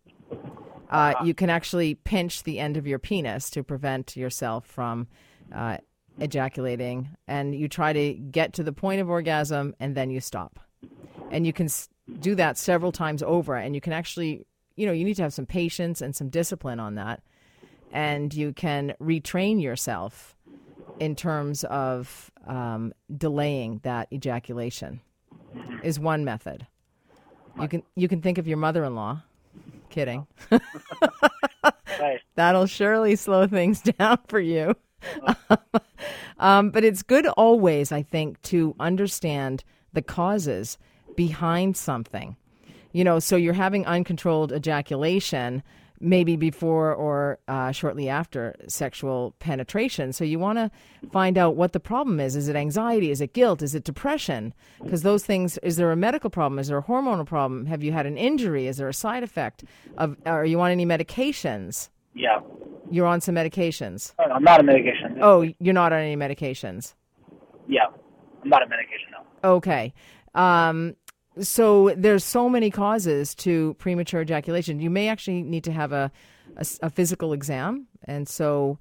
[0.88, 5.08] Uh, you can actually pinch the end of your penis to prevent yourself from
[5.52, 5.76] uh,
[6.20, 10.60] ejaculating, and you try to get to the point of orgasm, and then you stop.
[11.32, 11.68] And you can
[12.20, 15.34] do that several times over, and you can actually, you know, you need to have
[15.34, 17.20] some patience and some discipline on that,
[17.92, 20.36] and you can retrain yourself
[21.00, 25.00] in terms of um, delaying that ejaculation.
[25.82, 26.66] Is one method.
[27.60, 29.22] You can you can think of your mother-in-law.
[29.88, 30.26] Kidding.
[30.50, 32.20] Right.
[32.34, 34.74] That'll surely slow things down for you.
[36.38, 40.78] um, but it's good always, I think, to understand the causes
[41.16, 42.36] behind something.
[42.92, 45.62] You know, so you're having uncontrolled ejaculation
[46.00, 50.12] maybe before or uh, shortly after sexual penetration.
[50.12, 50.70] So you want to
[51.10, 52.36] find out what the problem is.
[52.36, 53.10] Is it anxiety?
[53.10, 53.62] Is it guilt?
[53.62, 54.54] Is it depression?
[54.82, 56.58] Because those things, is there a medical problem?
[56.58, 57.66] Is there a hormonal problem?
[57.66, 58.66] Have you had an injury?
[58.66, 59.64] Is there a side effect?
[59.96, 61.88] Of, are you on any medications?
[62.14, 62.40] Yeah.
[62.90, 64.14] You're on some medications.
[64.18, 65.18] Oh, I'm not on medication.
[65.20, 66.94] Oh, you're not on any medications.
[67.68, 67.86] Yeah.
[68.42, 69.50] I'm not on medication, no.
[69.50, 69.92] Okay.
[70.34, 70.96] Um,
[71.40, 74.80] so there's so many causes to premature ejaculation.
[74.80, 76.10] You may actually need to have a,
[76.56, 78.78] a, a physical exam, and so,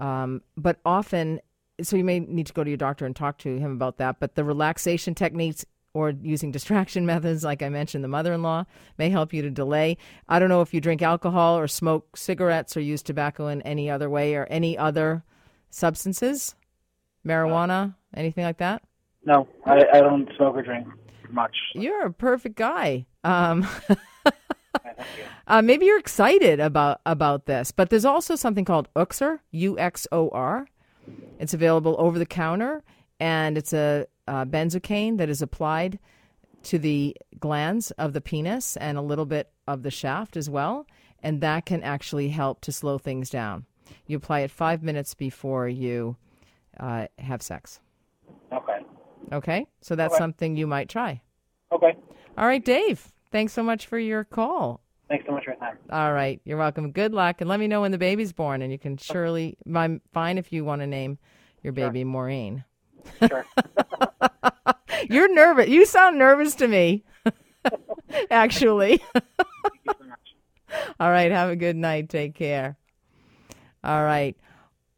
[0.00, 1.40] um, but often,
[1.82, 4.20] so you may need to go to your doctor and talk to him about that.
[4.20, 8.64] But the relaxation techniques or using distraction methods, like I mentioned, the mother-in-law
[8.98, 9.96] may help you to delay.
[10.28, 13.90] I don't know if you drink alcohol or smoke cigarettes or use tobacco in any
[13.90, 15.24] other way or any other
[15.70, 16.54] substances,
[17.26, 18.82] marijuana, anything like that.
[19.24, 20.86] No, I, I don't smoke or drink
[21.32, 21.56] much.
[21.74, 23.06] You're a perfect guy.
[23.24, 23.66] Um,
[25.46, 30.06] uh, maybe you're excited about about this, but there's also something called Uxor, U X
[30.12, 30.68] O R.
[31.38, 32.82] It's available over the counter,
[33.18, 35.98] and it's a, uh benzocaine that is applied
[36.64, 40.86] to the glands of the penis and a little bit of the shaft as well,
[41.22, 43.64] and that can actually help to slow things down.
[44.06, 46.16] You apply it five minutes before you
[46.78, 47.80] uh, have sex.
[48.52, 48.80] Okay.
[49.32, 50.18] Okay, so that's Okay.
[50.18, 51.20] something you might try.
[51.72, 51.96] Okay.
[52.36, 53.12] All right, Dave.
[53.30, 54.80] Thanks so much for your call.
[55.08, 55.76] Thanks so much for your time.
[55.90, 56.90] All right, you're welcome.
[56.92, 59.56] Good luck, and let me know when the baby's born, and you can surely.
[59.74, 61.18] I'm fine if you want to name
[61.62, 62.64] your baby Maureen.
[63.26, 63.44] Sure.
[65.08, 65.68] You're nervous.
[65.68, 67.04] You sound nervous to me.
[68.30, 68.98] Actually.
[69.14, 69.24] Thank
[69.84, 70.34] you so much.
[71.00, 71.30] All right.
[71.30, 72.08] Have a good night.
[72.08, 72.76] Take care.
[73.84, 74.36] All right.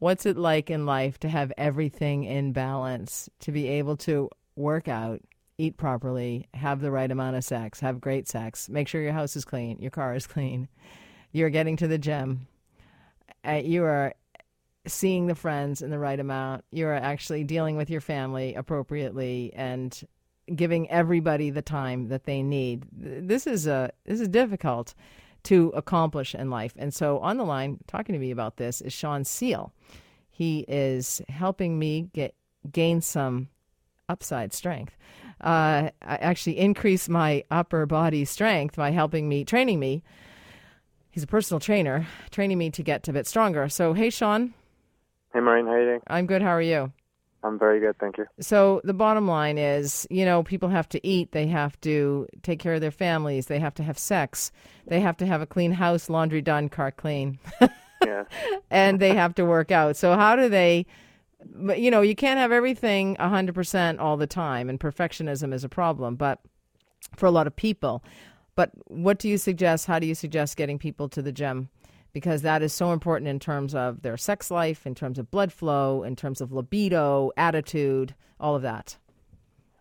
[0.01, 4.89] What's it like in life to have everything in balance, to be able to work
[4.89, 5.21] out,
[5.59, 9.37] eat properly, have the right amount of sex, have great sex, make sure your house
[9.37, 10.69] is clean, your car is clean,
[11.33, 12.47] you're getting to the gym,
[13.47, 14.15] uh, you are
[14.87, 19.53] seeing the friends in the right amount, you are actually dealing with your family appropriately
[19.55, 20.03] and
[20.57, 22.87] giving everybody the time that they need.
[22.91, 24.95] This is a this is difficult
[25.45, 26.75] to accomplish in life.
[26.77, 29.73] And so on the line talking to me about this is Sean Seal.
[30.31, 32.35] He is helping me get
[32.71, 33.49] gain some
[34.09, 34.97] upside strength.
[35.41, 40.03] Uh, I actually increase my upper body strength by helping me, training me.
[41.11, 43.69] He's a personal trainer, training me to get a bit stronger.
[43.69, 44.55] So, hey, Sean,
[45.33, 46.01] Hey, Maureen, how you doing?
[46.09, 46.43] I'm good.
[46.43, 46.93] How are you?
[47.43, 48.27] I'm very good, thank you.
[48.41, 52.59] So the bottom line is, you know, people have to eat, they have to take
[52.59, 54.53] care of their families, they have to have sex,
[54.87, 57.39] they have to have a clean house, laundry done, car clean,
[58.05, 58.25] Yeah.
[58.71, 59.97] and they have to work out.
[59.97, 60.87] So how do they
[61.43, 65.69] but, you know, you can't have everything 100% all the time and perfectionism is a
[65.71, 66.41] problem, but
[67.17, 68.05] for a lot of people.
[68.57, 69.87] But what do you suggest?
[69.87, 71.71] How do you suggest getting people to the gym?
[72.13, 75.53] Because that is so important in terms of their sex life, in terms of blood
[75.53, 78.97] flow, in terms of libido, attitude, all of that.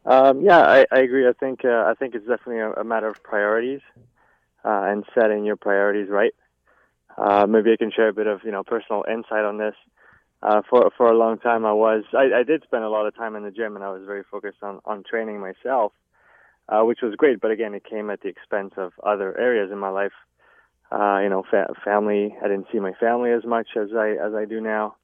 [0.06, 1.28] Um, yeah, I, I agree.
[1.28, 3.82] I think uh, I think it's definitely a, a matter of priorities
[4.64, 6.34] uh, and setting your priorities right.
[7.18, 9.76] Uh, maybe I can share a bit of you know personal insight on this.
[10.42, 13.16] Uh, for for a long time, I was I, I did spend a lot of
[13.16, 15.92] time in the gym, and I was very focused on on training myself,
[16.70, 17.42] uh, which was great.
[17.42, 20.14] But again, it came at the expense of other areas in my life.
[20.92, 22.36] Uh, you know, fa- family.
[22.44, 24.96] I didn't see my family as much as I as I do now.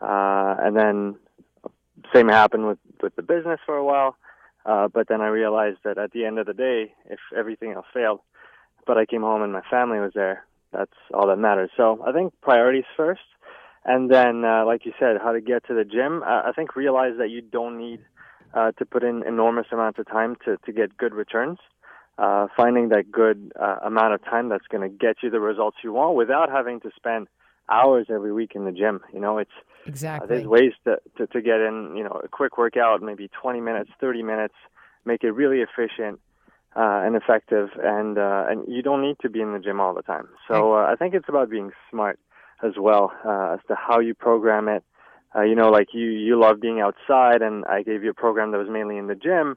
[0.00, 1.16] Uh, and then
[2.14, 4.16] same happened with with the business for a while.
[4.64, 7.86] Uh, but then I realized that at the end of the day, if everything else
[7.92, 8.20] failed,
[8.86, 11.70] but I came home and my family was there, that's all that matters.
[11.76, 13.22] So I think priorities first,
[13.84, 16.22] and then, uh, like you said, how to get to the gym.
[16.22, 18.00] Uh, I think realize that you don't need
[18.54, 21.58] uh, to put in enormous amounts of time to to get good returns.
[22.18, 25.76] Uh, finding that good uh, amount of time that's going to get you the results
[25.84, 27.28] you want without having to spend
[27.68, 29.00] hours every week in the gym.
[29.12, 30.28] You know, it's uh, Exactly.
[30.28, 33.90] there's ways to, to, to get in, you know, a quick workout, maybe 20 minutes,
[34.00, 34.54] 30 minutes,
[35.04, 36.18] make it really efficient
[36.76, 39.94] uh, and effective, and uh, and you don't need to be in the gym all
[39.94, 40.28] the time.
[40.46, 42.18] So uh, I think it's about being smart
[42.62, 44.84] as well uh, as to how you program it.
[45.34, 48.52] Uh, you know, like you you love being outside, and I gave you a program
[48.52, 49.56] that was mainly in the gym.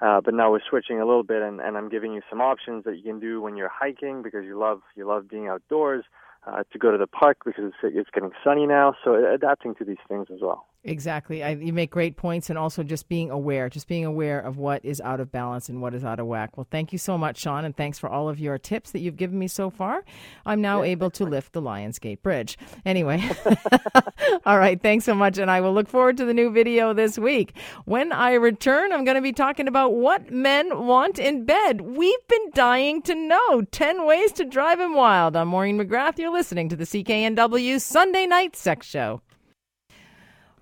[0.00, 2.84] Uh, but now we're switching a little bit, and, and I'm giving you some options
[2.84, 6.04] that you can do when you're hiking because you love you love being outdoors.
[6.46, 9.84] Uh, to go to the park because it's, it's getting sunny now, so adapting to
[9.84, 10.66] these things as well.
[10.84, 11.42] Exactly.
[11.42, 14.84] I, you make great points, and also just being aware, just being aware of what
[14.84, 16.56] is out of balance and what is out of whack.
[16.56, 19.16] Well, thank you so much, Sean, and thanks for all of your tips that you've
[19.16, 20.04] given me so far.
[20.46, 22.56] I'm now able to lift the Lions Gate Bridge.
[22.86, 23.28] Anyway,
[24.46, 24.80] all right.
[24.80, 27.56] Thanks so much, and I will look forward to the new video this week.
[27.84, 31.80] When I return, I'm going to be talking about what men want in bed.
[31.80, 35.34] We've been dying to know 10 ways to drive him wild.
[35.34, 36.18] I'm Maureen McGrath.
[36.18, 39.22] You're listening to the CKNW Sunday Night Sex Show.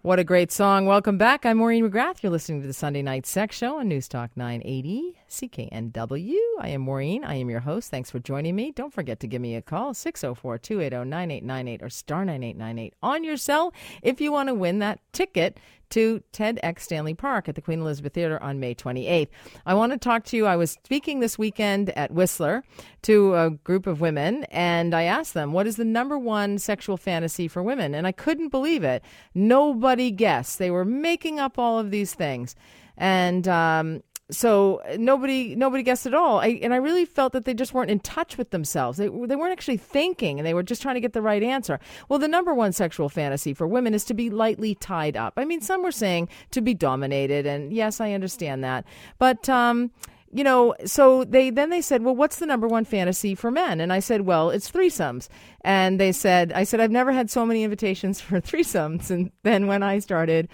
[0.07, 0.87] What a great song.
[0.87, 1.45] Welcome back.
[1.45, 2.23] I'm Maureen McGrath.
[2.23, 6.37] You're listening to the Sunday Night Sex Show on News Talk 980 CKNW.
[6.61, 7.25] I am Maureen.
[7.25, 7.91] I am your host.
[7.91, 8.73] Thanks for joining me.
[8.73, 13.37] Don't forget to give me a call, 604 280 9898 or star 9898 on your
[13.37, 15.59] cell if you want to win that ticket
[15.91, 19.29] to TEDx Stanley Park at the Queen Elizabeth Theater on May 28th.
[19.65, 20.47] I want to talk to you.
[20.47, 22.65] I was speaking this weekend at Whistler
[23.03, 26.97] to a group of women, and I asked them, What is the number one sexual
[26.97, 27.95] fantasy for women?
[27.95, 29.05] And I couldn't believe it.
[29.35, 30.59] Nobody guessed.
[30.59, 32.57] They were making up all of these things.
[32.97, 37.55] And um, so nobody nobody guessed at all I, and i really felt that they
[37.55, 40.83] just weren't in touch with themselves they, they weren't actually thinking and they were just
[40.83, 44.05] trying to get the right answer well the number one sexual fantasy for women is
[44.05, 48.01] to be lightly tied up i mean some were saying to be dominated and yes
[48.01, 48.85] i understand that
[49.19, 49.93] but um
[50.33, 53.81] you know, so they then they said, "Well, what's the number one fantasy for men?"
[53.81, 55.29] And I said, "Well, it's threesomes."
[55.62, 59.67] And they said, "I said I've never had so many invitations for threesomes." And then
[59.67, 60.49] when I started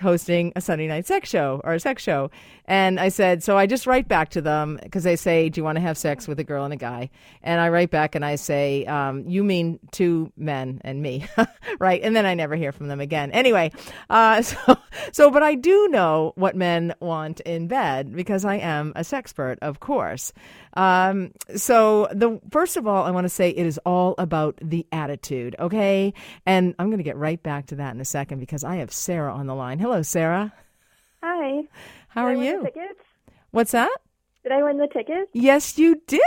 [0.00, 2.30] hosting a Sunday night sex show or a sex show.
[2.66, 5.64] And I said, so I just write back to them because they say, do you
[5.64, 7.10] want to have sex with a girl and a guy?
[7.42, 11.26] And I write back and I say, um, you mean two men and me,
[11.78, 12.00] right?
[12.02, 13.30] And then I never hear from them again.
[13.30, 13.70] Anyway,
[14.10, 14.76] uh, so,
[15.12, 19.58] so, but I do know what men want in bed because I am a sexpert,
[19.62, 20.32] of course.
[20.74, 24.86] Um, so the first of all, I want to say it is all about the
[24.92, 26.12] attitude, okay?
[26.44, 28.92] And I'm going to get right back to that in a second because I have
[28.92, 29.78] Sarah on the line.
[29.86, 30.52] Hello, Sarah.
[31.22, 31.62] Hi.
[32.08, 32.58] How Did are you?
[32.58, 33.00] The tickets?
[33.52, 33.96] What's that?
[34.42, 35.30] Did I win the tickets?
[35.32, 36.20] Yes, you did.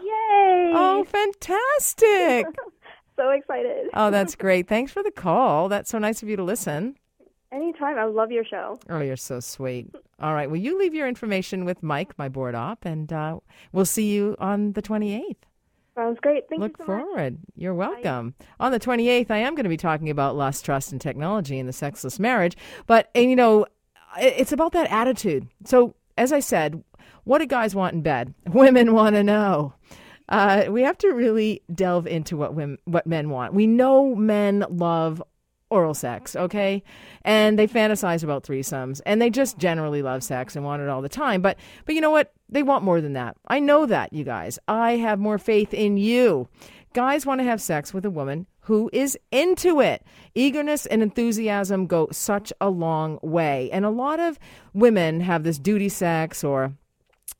[0.00, 0.70] Yay!
[0.72, 2.46] Oh, fantastic.
[3.16, 3.88] so excited.
[3.94, 4.68] oh, that's great.
[4.68, 5.68] Thanks for the call.
[5.68, 6.94] That's so nice of you to listen.
[7.52, 7.98] Anytime.
[7.98, 8.78] I love your show.
[8.88, 9.92] Oh, you're so sweet.
[10.20, 10.48] All right.
[10.48, 13.40] Well, you leave your information with Mike, my board op, and uh,
[13.72, 15.34] we'll see you on the 28th.
[16.00, 16.48] Sounds great.
[16.48, 17.02] Thank Look you so much.
[17.02, 17.38] forward.
[17.56, 18.34] You're welcome.
[18.58, 21.66] On the 28th, I am going to be talking about lust, trust, and technology in
[21.66, 22.56] the sexless marriage.
[22.86, 23.66] But, and, you know,
[24.18, 25.46] it's about that attitude.
[25.66, 26.82] So, as I said,
[27.24, 28.32] what do guys want in bed?
[28.46, 29.74] Women want to know.
[30.30, 33.52] Uh, we have to really delve into what women, what men want.
[33.52, 35.22] We know men love
[35.70, 36.82] oral sex, okay?
[37.22, 41.02] And they fantasize about threesomes and they just generally love sex and want it all
[41.02, 41.40] the time.
[41.40, 41.56] But
[41.86, 42.32] but you know what?
[42.48, 43.36] They want more than that.
[43.46, 44.58] I know that, you guys.
[44.68, 46.48] I have more faith in you.
[46.92, 50.04] Guys want to have sex with a woman who is into it.
[50.34, 53.70] Eagerness and enthusiasm go such a long way.
[53.72, 54.38] And a lot of
[54.74, 56.72] women have this duty sex or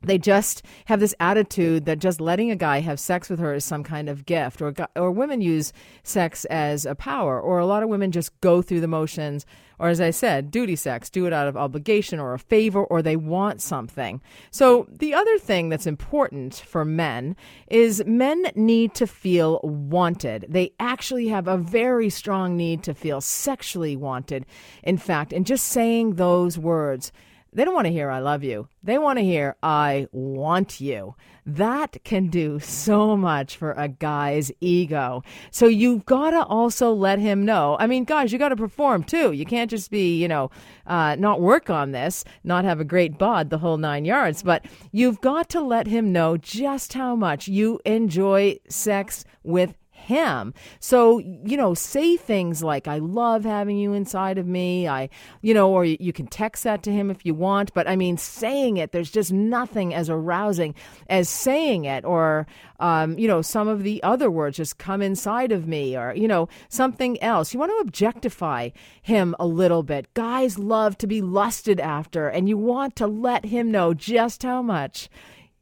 [0.02, 3.64] they just have this attitude that just letting a guy have sex with her is
[3.64, 7.82] some kind of gift or or women use sex as a power or a lot
[7.82, 9.44] of women just go through the motions
[9.78, 13.02] or as I said duty sex do it out of obligation or a favor or
[13.02, 14.20] they want something.
[14.50, 17.36] So the other thing that's important for men
[17.68, 20.46] is men need to feel wanted.
[20.48, 24.46] They actually have a very strong need to feel sexually wanted.
[24.82, 27.12] In fact, and just saying those words
[27.52, 28.68] they don't want to hear I love you.
[28.82, 31.14] They want to hear I want you.
[31.46, 35.22] That can do so much for a guy's ego.
[35.50, 37.76] So you've got to also let him know.
[37.80, 39.32] I mean, guys, you got to perform too.
[39.32, 40.50] You can't just be, you know,
[40.86, 44.42] uh, not work on this, not have a great bod, the whole nine yards.
[44.42, 49.74] But you've got to let him know just how much you enjoy sex with
[50.10, 50.52] him.
[50.80, 54.88] So, you know, say things like, I love having you inside of me.
[54.88, 55.08] I,
[55.40, 57.72] you know, or you can text that to him if you want.
[57.72, 60.74] But I mean, saying it, there's just nothing as arousing
[61.08, 62.46] as saying it or,
[62.80, 66.26] um, you know, some of the other words just come inside of me or, you
[66.26, 67.54] know, something else.
[67.54, 68.70] You want to objectify
[69.02, 70.12] him a little bit.
[70.14, 74.60] Guys love to be lusted after, and you want to let him know just how
[74.60, 75.08] much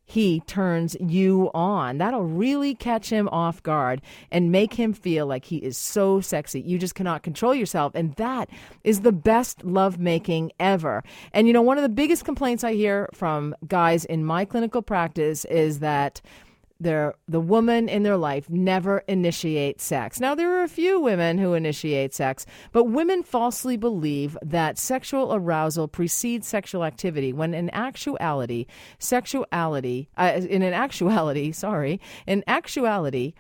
[0.09, 1.99] he turns you on.
[1.99, 6.63] That'll really catch him off guard and make him feel like he is so sexy.
[6.63, 7.93] You just cannot control yourself.
[7.95, 8.49] And that
[8.85, 11.05] is the best lovemaking ever.
[11.35, 14.81] And you know, one of the biggest complaints I hear from guys in my clinical
[14.81, 16.23] practice is that
[16.81, 20.21] their the woman in their life never initiates sex.
[20.21, 25.35] Now there are a few women who initiate sex, but women falsely believe that sexual
[25.35, 28.67] arousal precedes sexual activity when in actuality
[28.99, 33.35] sexuality uh, in an actuality, sorry, in actuality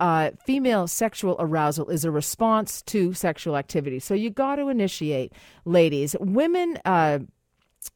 [0.00, 3.98] uh, female sexual arousal is a response to sexual activity.
[3.98, 5.32] So you got to initiate,
[5.64, 6.16] ladies.
[6.20, 7.20] Women, uh,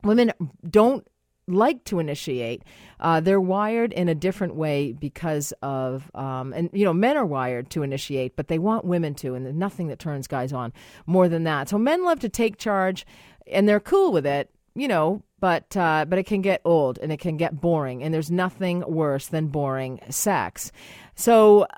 [0.03, 0.33] women
[0.69, 1.07] don't
[1.49, 2.63] like to initiate.
[3.01, 7.27] Uh, they're wired in a different way because of, um, and you know, men are
[7.27, 10.73] wired to initiate, but they want women to, and there's nothing that turns guys on
[11.07, 11.69] more than that.
[11.69, 13.07] So men love to take charge,
[13.47, 15.23] and they're cool with it, you know.
[15.41, 18.81] But uh, but it can get old and it can get boring, and there's nothing
[18.81, 20.73] worse than boring sex.
[21.15, 21.69] So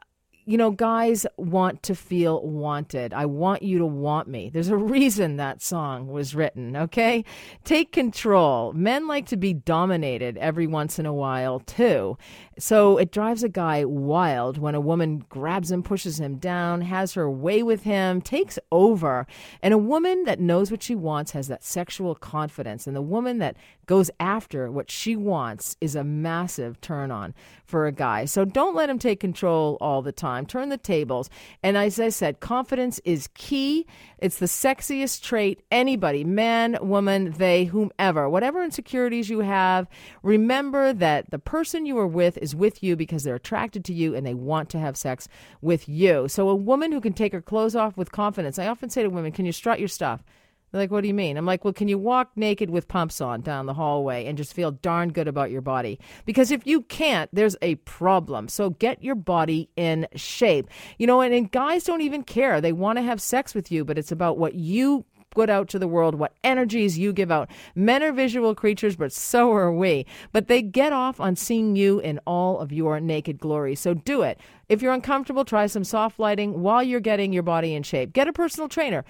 [0.51, 3.15] you know, guys want to feel wanted.
[3.15, 4.51] I want you to want me.
[4.53, 7.25] There's a reason that song was written, okay?
[7.63, 8.73] Take control.
[8.73, 12.19] Men like to be dominated every once in a while, too.
[12.59, 17.15] So it drives a guy wild when a woman grabs him, pushes him down, has
[17.15, 19.29] her way with him, takes over.
[19.63, 22.89] And a woman that knows what she wants has that sexual confidence.
[22.89, 23.57] And the woman that
[23.91, 27.35] goes after what she wants is a massive turn on
[27.65, 28.25] for a guy.
[28.25, 30.47] So don't let him take control all the time.
[30.47, 31.29] Turn the tables.
[31.65, 33.89] And as I said, confidence is key.
[34.19, 39.89] It's the sexiest trait anybody, man, woman, they, whomever, whatever insecurities you have,
[40.23, 44.15] remember that the person you are with is with you because they're attracted to you
[44.15, 45.27] and they want to have sex
[45.61, 46.29] with you.
[46.29, 48.57] So a woman who can take her clothes off with confidence.
[48.57, 50.23] I often say to women, "Can you strut your stuff?"
[50.71, 51.37] They're like, what do you mean?
[51.37, 54.55] I'm like, well, can you walk naked with pumps on down the hallway and just
[54.55, 55.99] feel darn good about your body?
[56.25, 58.49] Because if you can't, there's a problem.
[58.49, 60.69] So get your body in shape.
[60.99, 62.61] You know, and, and guys don't even care.
[62.61, 65.79] They want to have sex with you, but it's about what you put out to
[65.79, 67.51] the world, what energies you give out.
[67.75, 70.07] Men are visual creatures, but so are we.
[70.33, 73.75] But they get off on seeing you in all of your naked glory.
[73.75, 74.39] So do it.
[74.69, 78.13] If you're uncomfortable, try some soft lighting while you're getting your body in shape.
[78.13, 79.05] Get a personal trainer.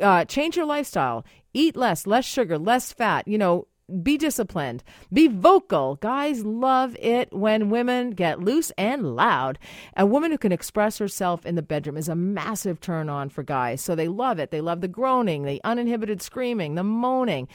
[0.00, 1.24] Uh, change your lifestyle.
[1.52, 3.26] Eat less, less sugar, less fat.
[3.26, 3.66] You know,
[4.02, 4.82] be disciplined,
[5.12, 5.96] be vocal.
[5.96, 9.58] Guys love it when women get loose and loud.
[9.96, 13.42] A woman who can express herself in the bedroom is a massive turn on for
[13.42, 13.80] guys.
[13.80, 14.50] So they love it.
[14.50, 17.48] They love the groaning, the uninhibited screaming, the moaning.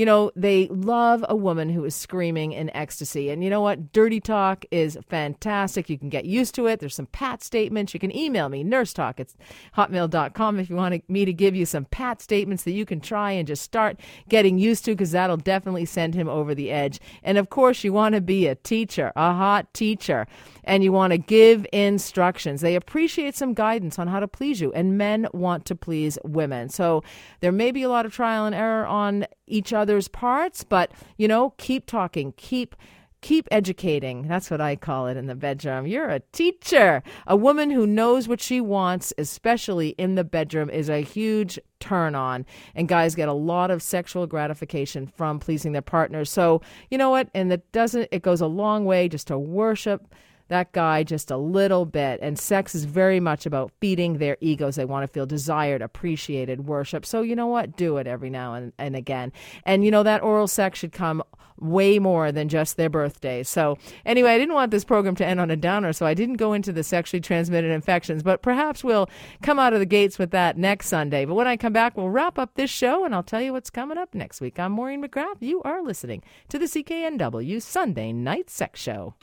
[0.00, 3.28] You know, they love a woman who is screaming in ecstasy.
[3.28, 3.92] And you know what?
[3.92, 5.90] Dirty talk is fantastic.
[5.90, 6.80] You can get used to it.
[6.80, 7.92] There's some pat statements.
[7.92, 9.34] You can email me, nursetalk at
[9.76, 13.32] hotmail.com, if you want me to give you some pat statements that you can try
[13.32, 16.98] and just start getting used to, because that'll definitely send him over the edge.
[17.22, 20.26] And of course, you want to be a teacher, a hot teacher,
[20.64, 22.62] and you want to give instructions.
[22.62, 26.70] They appreciate some guidance on how to please you, and men want to please women.
[26.70, 27.04] So
[27.40, 31.26] there may be a lot of trial and error on each other's parts, but you
[31.26, 32.76] know, keep talking, keep
[33.22, 34.28] keep educating.
[34.28, 35.86] That's what I call it in the bedroom.
[35.86, 37.02] You're a teacher.
[37.26, 42.14] A woman who knows what she wants, especially in the bedroom, is a huge turn
[42.14, 42.46] on.
[42.74, 46.30] And guys get a lot of sexual gratification from pleasing their partners.
[46.30, 47.28] So, you know what?
[47.34, 50.14] And it doesn't it goes a long way just to worship
[50.50, 52.20] that guy just a little bit.
[52.20, 54.76] And sex is very much about feeding their egos.
[54.76, 57.06] They want to feel desired, appreciated, worshiped.
[57.06, 57.76] So, you know what?
[57.76, 59.32] Do it every now and, and again.
[59.64, 61.22] And, you know, that oral sex should come
[61.60, 63.42] way more than just their birthday.
[63.42, 66.36] So, anyway, I didn't want this program to end on a downer, so I didn't
[66.36, 69.08] go into the sexually transmitted infections, but perhaps we'll
[69.42, 71.24] come out of the gates with that next Sunday.
[71.24, 73.70] But when I come back, we'll wrap up this show and I'll tell you what's
[73.70, 74.58] coming up next week.
[74.58, 75.36] I'm Maureen McGrath.
[75.40, 79.14] You are listening to the CKNW Sunday Night Sex Show.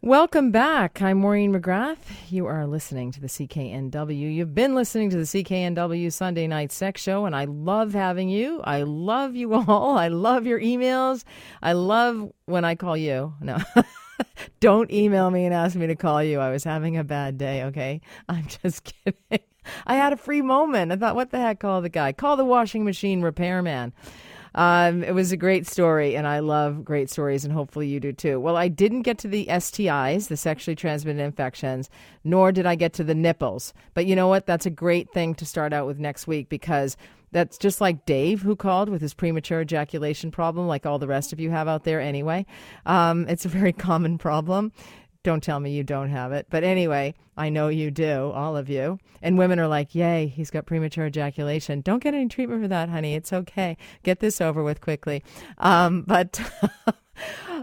[0.00, 1.02] Welcome back.
[1.02, 2.30] I'm Maureen McGrath.
[2.30, 4.32] You are listening to the CKNW.
[4.32, 8.60] You've been listening to the CKNW Sunday Night Sex Show, and I love having you.
[8.62, 9.98] I love you all.
[9.98, 11.24] I love your emails.
[11.60, 13.34] I love when I call you.
[13.40, 13.58] No.
[14.60, 16.38] Don't email me and ask me to call you.
[16.38, 18.00] I was having a bad day, okay?
[18.28, 19.44] I'm just kidding.
[19.84, 20.92] I had a free moment.
[20.92, 21.58] I thought, what the heck?
[21.58, 22.12] Call the guy.
[22.12, 23.92] Call the washing machine repairman.
[24.58, 28.12] Um, it was a great story, and I love great stories, and hopefully you do
[28.12, 28.40] too.
[28.40, 31.88] Well, I didn't get to the STIs, the sexually transmitted infections,
[32.24, 33.72] nor did I get to the nipples.
[33.94, 34.46] But you know what?
[34.46, 36.96] That's a great thing to start out with next week because
[37.30, 41.32] that's just like Dave, who called with his premature ejaculation problem, like all the rest
[41.32, 42.44] of you have out there anyway.
[42.84, 44.72] Um, it's a very common problem.
[45.28, 46.46] Don't tell me you don't have it.
[46.48, 48.98] But anyway, I know you do, all of you.
[49.20, 51.82] And women are like, yay, he's got premature ejaculation.
[51.82, 53.14] Don't get any treatment for that, honey.
[53.14, 53.76] It's okay.
[54.04, 55.22] Get this over with quickly.
[55.58, 56.40] Um, but.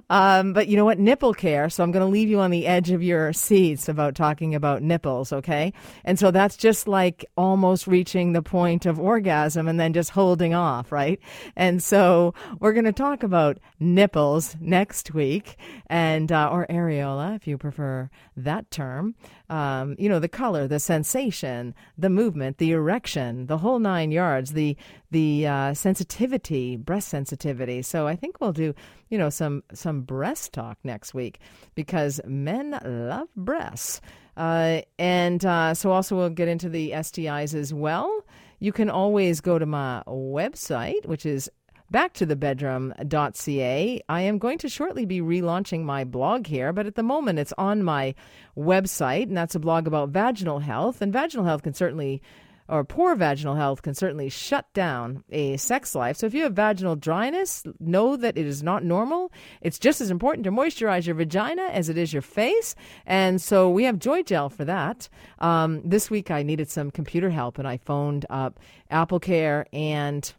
[0.09, 0.99] Um, but you know what?
[0.99, 1.69] Nipple care.
[1.69, 4.81] So I'm going to leave you on the edge of your seats about talking about
[4.81, 5.73] nipples, okay?
[6.03, 10.53] And so that's just like almost reaching the point of orgasm and then just holding
[10.53, 11.19] off, right?
[11.55, 17.47] And so we're going to talk about nipples next week and, uh, or areola, if
[17.47, 19.15] you prefer that term
[19.49, 24.53] um, you know, the color, the sensation, the movement, the erection, the whole nine yards,
[24.53, 24.75] the
[25.11, 27.81] the uh, sensitivity, breast sensitivity.
[27.81, 28.73] So I think we'll do,
[29.09, 31.39] you know, some some breast talk next week
[31.75, 34.01] because men love breasts.
[34.37, 38.25] Uh, and uh, so also we'll get into the STIs as well.
[38.59, 41.49] You can always go to my website, which is
[41.91, 44.01] back to the bedroom.ca.
[44.09, 47.53] I am going to shortly be relaunching my blog here, but at the moment it's
[47.57, 48.15] on my
[48.57, 51.01] website, and that's a blog about vaginal health.
[51.01, 52.21] And vaginal health can certainly
[52.67, 56.17] or poor vaginal health can certainly shut down a sex life.
[56.17, 59.31] So if you have vaginal dryness, know that it is not normal.
[59.61, 62.75] It's just as important to moisturize your vagina as it is your face.
[63.05, 65.09] And so we have Joy Gel for that.
[65.39, 68.59] Um, this week I needed some computer help and I phoned up
[68.89, 70.33] Apple Care and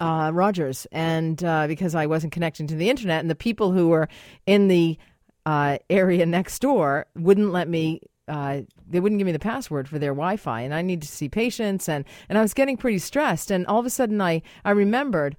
[0.00, 3.88] uh, Rogers, and uh, because I wasn't connecting to the internet, and the people who
[3.88, 4.08] were
[4.46, 4.98] in the
[5.46, 8.00] uh, area next door wouldn't let me.
[8.26, 11.28] Uh, they wouldn't give me the password for their Wi-Fi, and I needed to see
[11.28, 13.50] patients, and and I was getting pretty stressed.
[13.50, 15.36] And all of a sudden, I I remembered.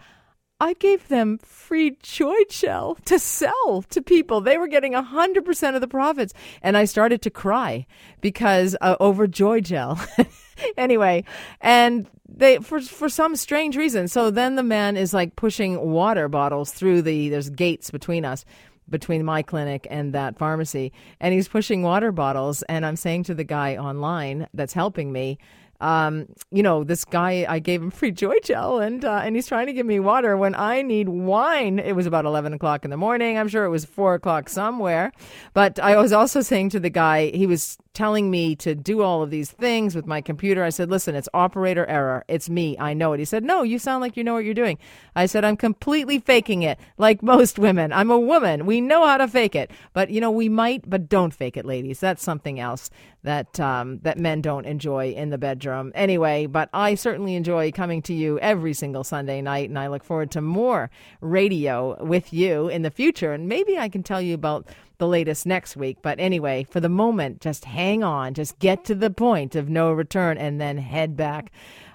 [0.62, 4.42] I gave them free joy gel to sell to people.
[4.42, 6.36] They were getting 100% of the profits.
[6.62, 7.88] And I started to cry
[8.22, 10.00] because uh, over joy gel.
[10.78, 11.24] anyway,
[11.62, 12.08] and
[12.42, 14.08] they for for some strange reason.
[14.08, 18.46] So then the man is like pushing water bottles through the there's gates between us
[18.90, 23.36] between my clinic and that pharmacy and he's pushing water bottles and I'm saying to
[23.36, 25.38] the guy online that's helping me
[25.82, 29.48] um, you know, this guy, I gave him free joy gel and, uh, and he's
[29.48, 31.80] trying to give me water when I need wine.
[31.80, 33.38] It was about 11 o'clock in the morning.
[33.38, 35.12] I'm sure it was four o'clock somewhere.
[35.54, 39.22] But I was also saying to the guy, he was telling me to do all
[39.22, 40.64] of these things with my computer.
[40.64, 42.24] I said, listen, it's operator error.
[42.28, 42.78] It's me.
[42.80, 43.20] I know it.
[43.20, 44.78] He said, no, you sound like you know what you're doing.
[45.16, 47.92] I said, I'm completely faking it like most women.
[47.92, 48.66] I'm a woman.
[48.66, 49.72] We know how to fake it.
[49.94, 52.00] But, you know, we might, but don't fake it, ladies.
[52.00, 52.90] That's something else
[53.24, 55.92] that, um, that men don't enjoy in the bedroom.
[55.96, 59.70] Anyway, but I certainly enjoy coming to you every single Sunday night.
[59.70, 60.90] And I look forward to more
[61.22, 63.34] radio with you in the future.
[63.34, 64.68] And maybe I can tell you about
[65.02, 65.98] the latest next week.
[66.02, 69.92] But anyway, for the moment, just hang on, just get to the point of no
[69.92, 71.52] return and then head back.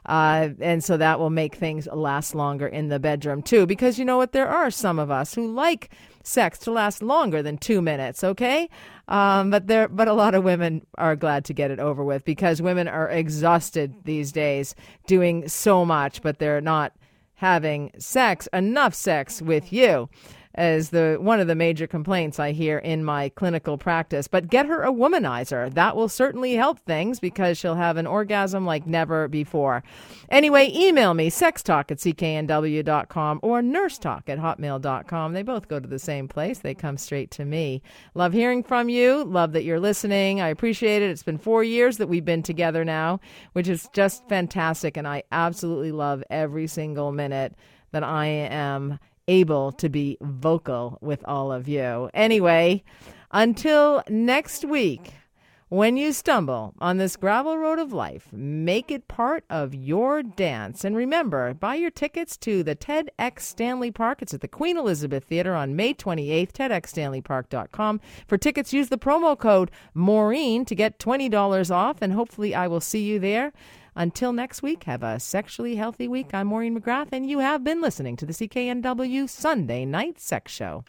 [0.06, 3.66] Uh, and so that will make things last longer in the bedroom too.
[3.66, 4.32] Because you know what?
[4.32, 5.90] There are some of us who like
[6.22, 8.68] sex to last longer than two minutes, okay?
[9.08, 12.24] Um, but there, but a lot of women are glad to get it over with
[12.24, 14.74] because women are exhausted these days
[15.06, 16.92] doing so much, but they're not
[17.34, 20.08] having sex, enough sex with you
[20.56, 24.26] as the one of the major complaints I hear in my clinical practice.
[24.26, 25.72] But get her a womanizer.
[25.74, 29.82] That will certainly help things because she'll have an orgasm like never before.
[30.30, 35.32] Anyway, email me sextalk at cknw.com or nursetalk at hotmail.com.
[35.32, 36.58] They both go to the same place.
[36.60, 37.82] They come straight to me.
[38.14, 39.24] Love hearing from you.
[39.24, 40.40] Love that you're listening.
[40.40, 41.10] I appreciate it.
[41.10, 43.20] It's been four years that we've been together now,
[43.52, 44.96] which is just fantastic.
[44.96, 47.54] And I absolutely love every single minute
[47.92, 48.98] that I am
[49.28, 52.10] able to be vocal with all of you.
[52.14, 52.84] Anyway,
[53.30, 55.14] until next week,
[55.68, 60.84] when you stumble on this gravel road of life, make it part of your dance.
[60.84, 64.22] And remember, buy your tickets to the TEDx Stanley Park.
[64.22, 68.00] It's at the Queen Elizabeth Theater on May 28th, TEDxStanleyPark.com.
[68.28, 72.80] For tickets, use the promo code Maureen to get $20 off, and hopefully I will
[72.80, 73.52] see you there.
[73.98, 76.34] Until next week, have a sexually healthy week.
[76.34, 80.84] I'm Maureen McGrath, and you have been listening to the CKNW Sunday Night Sex Show.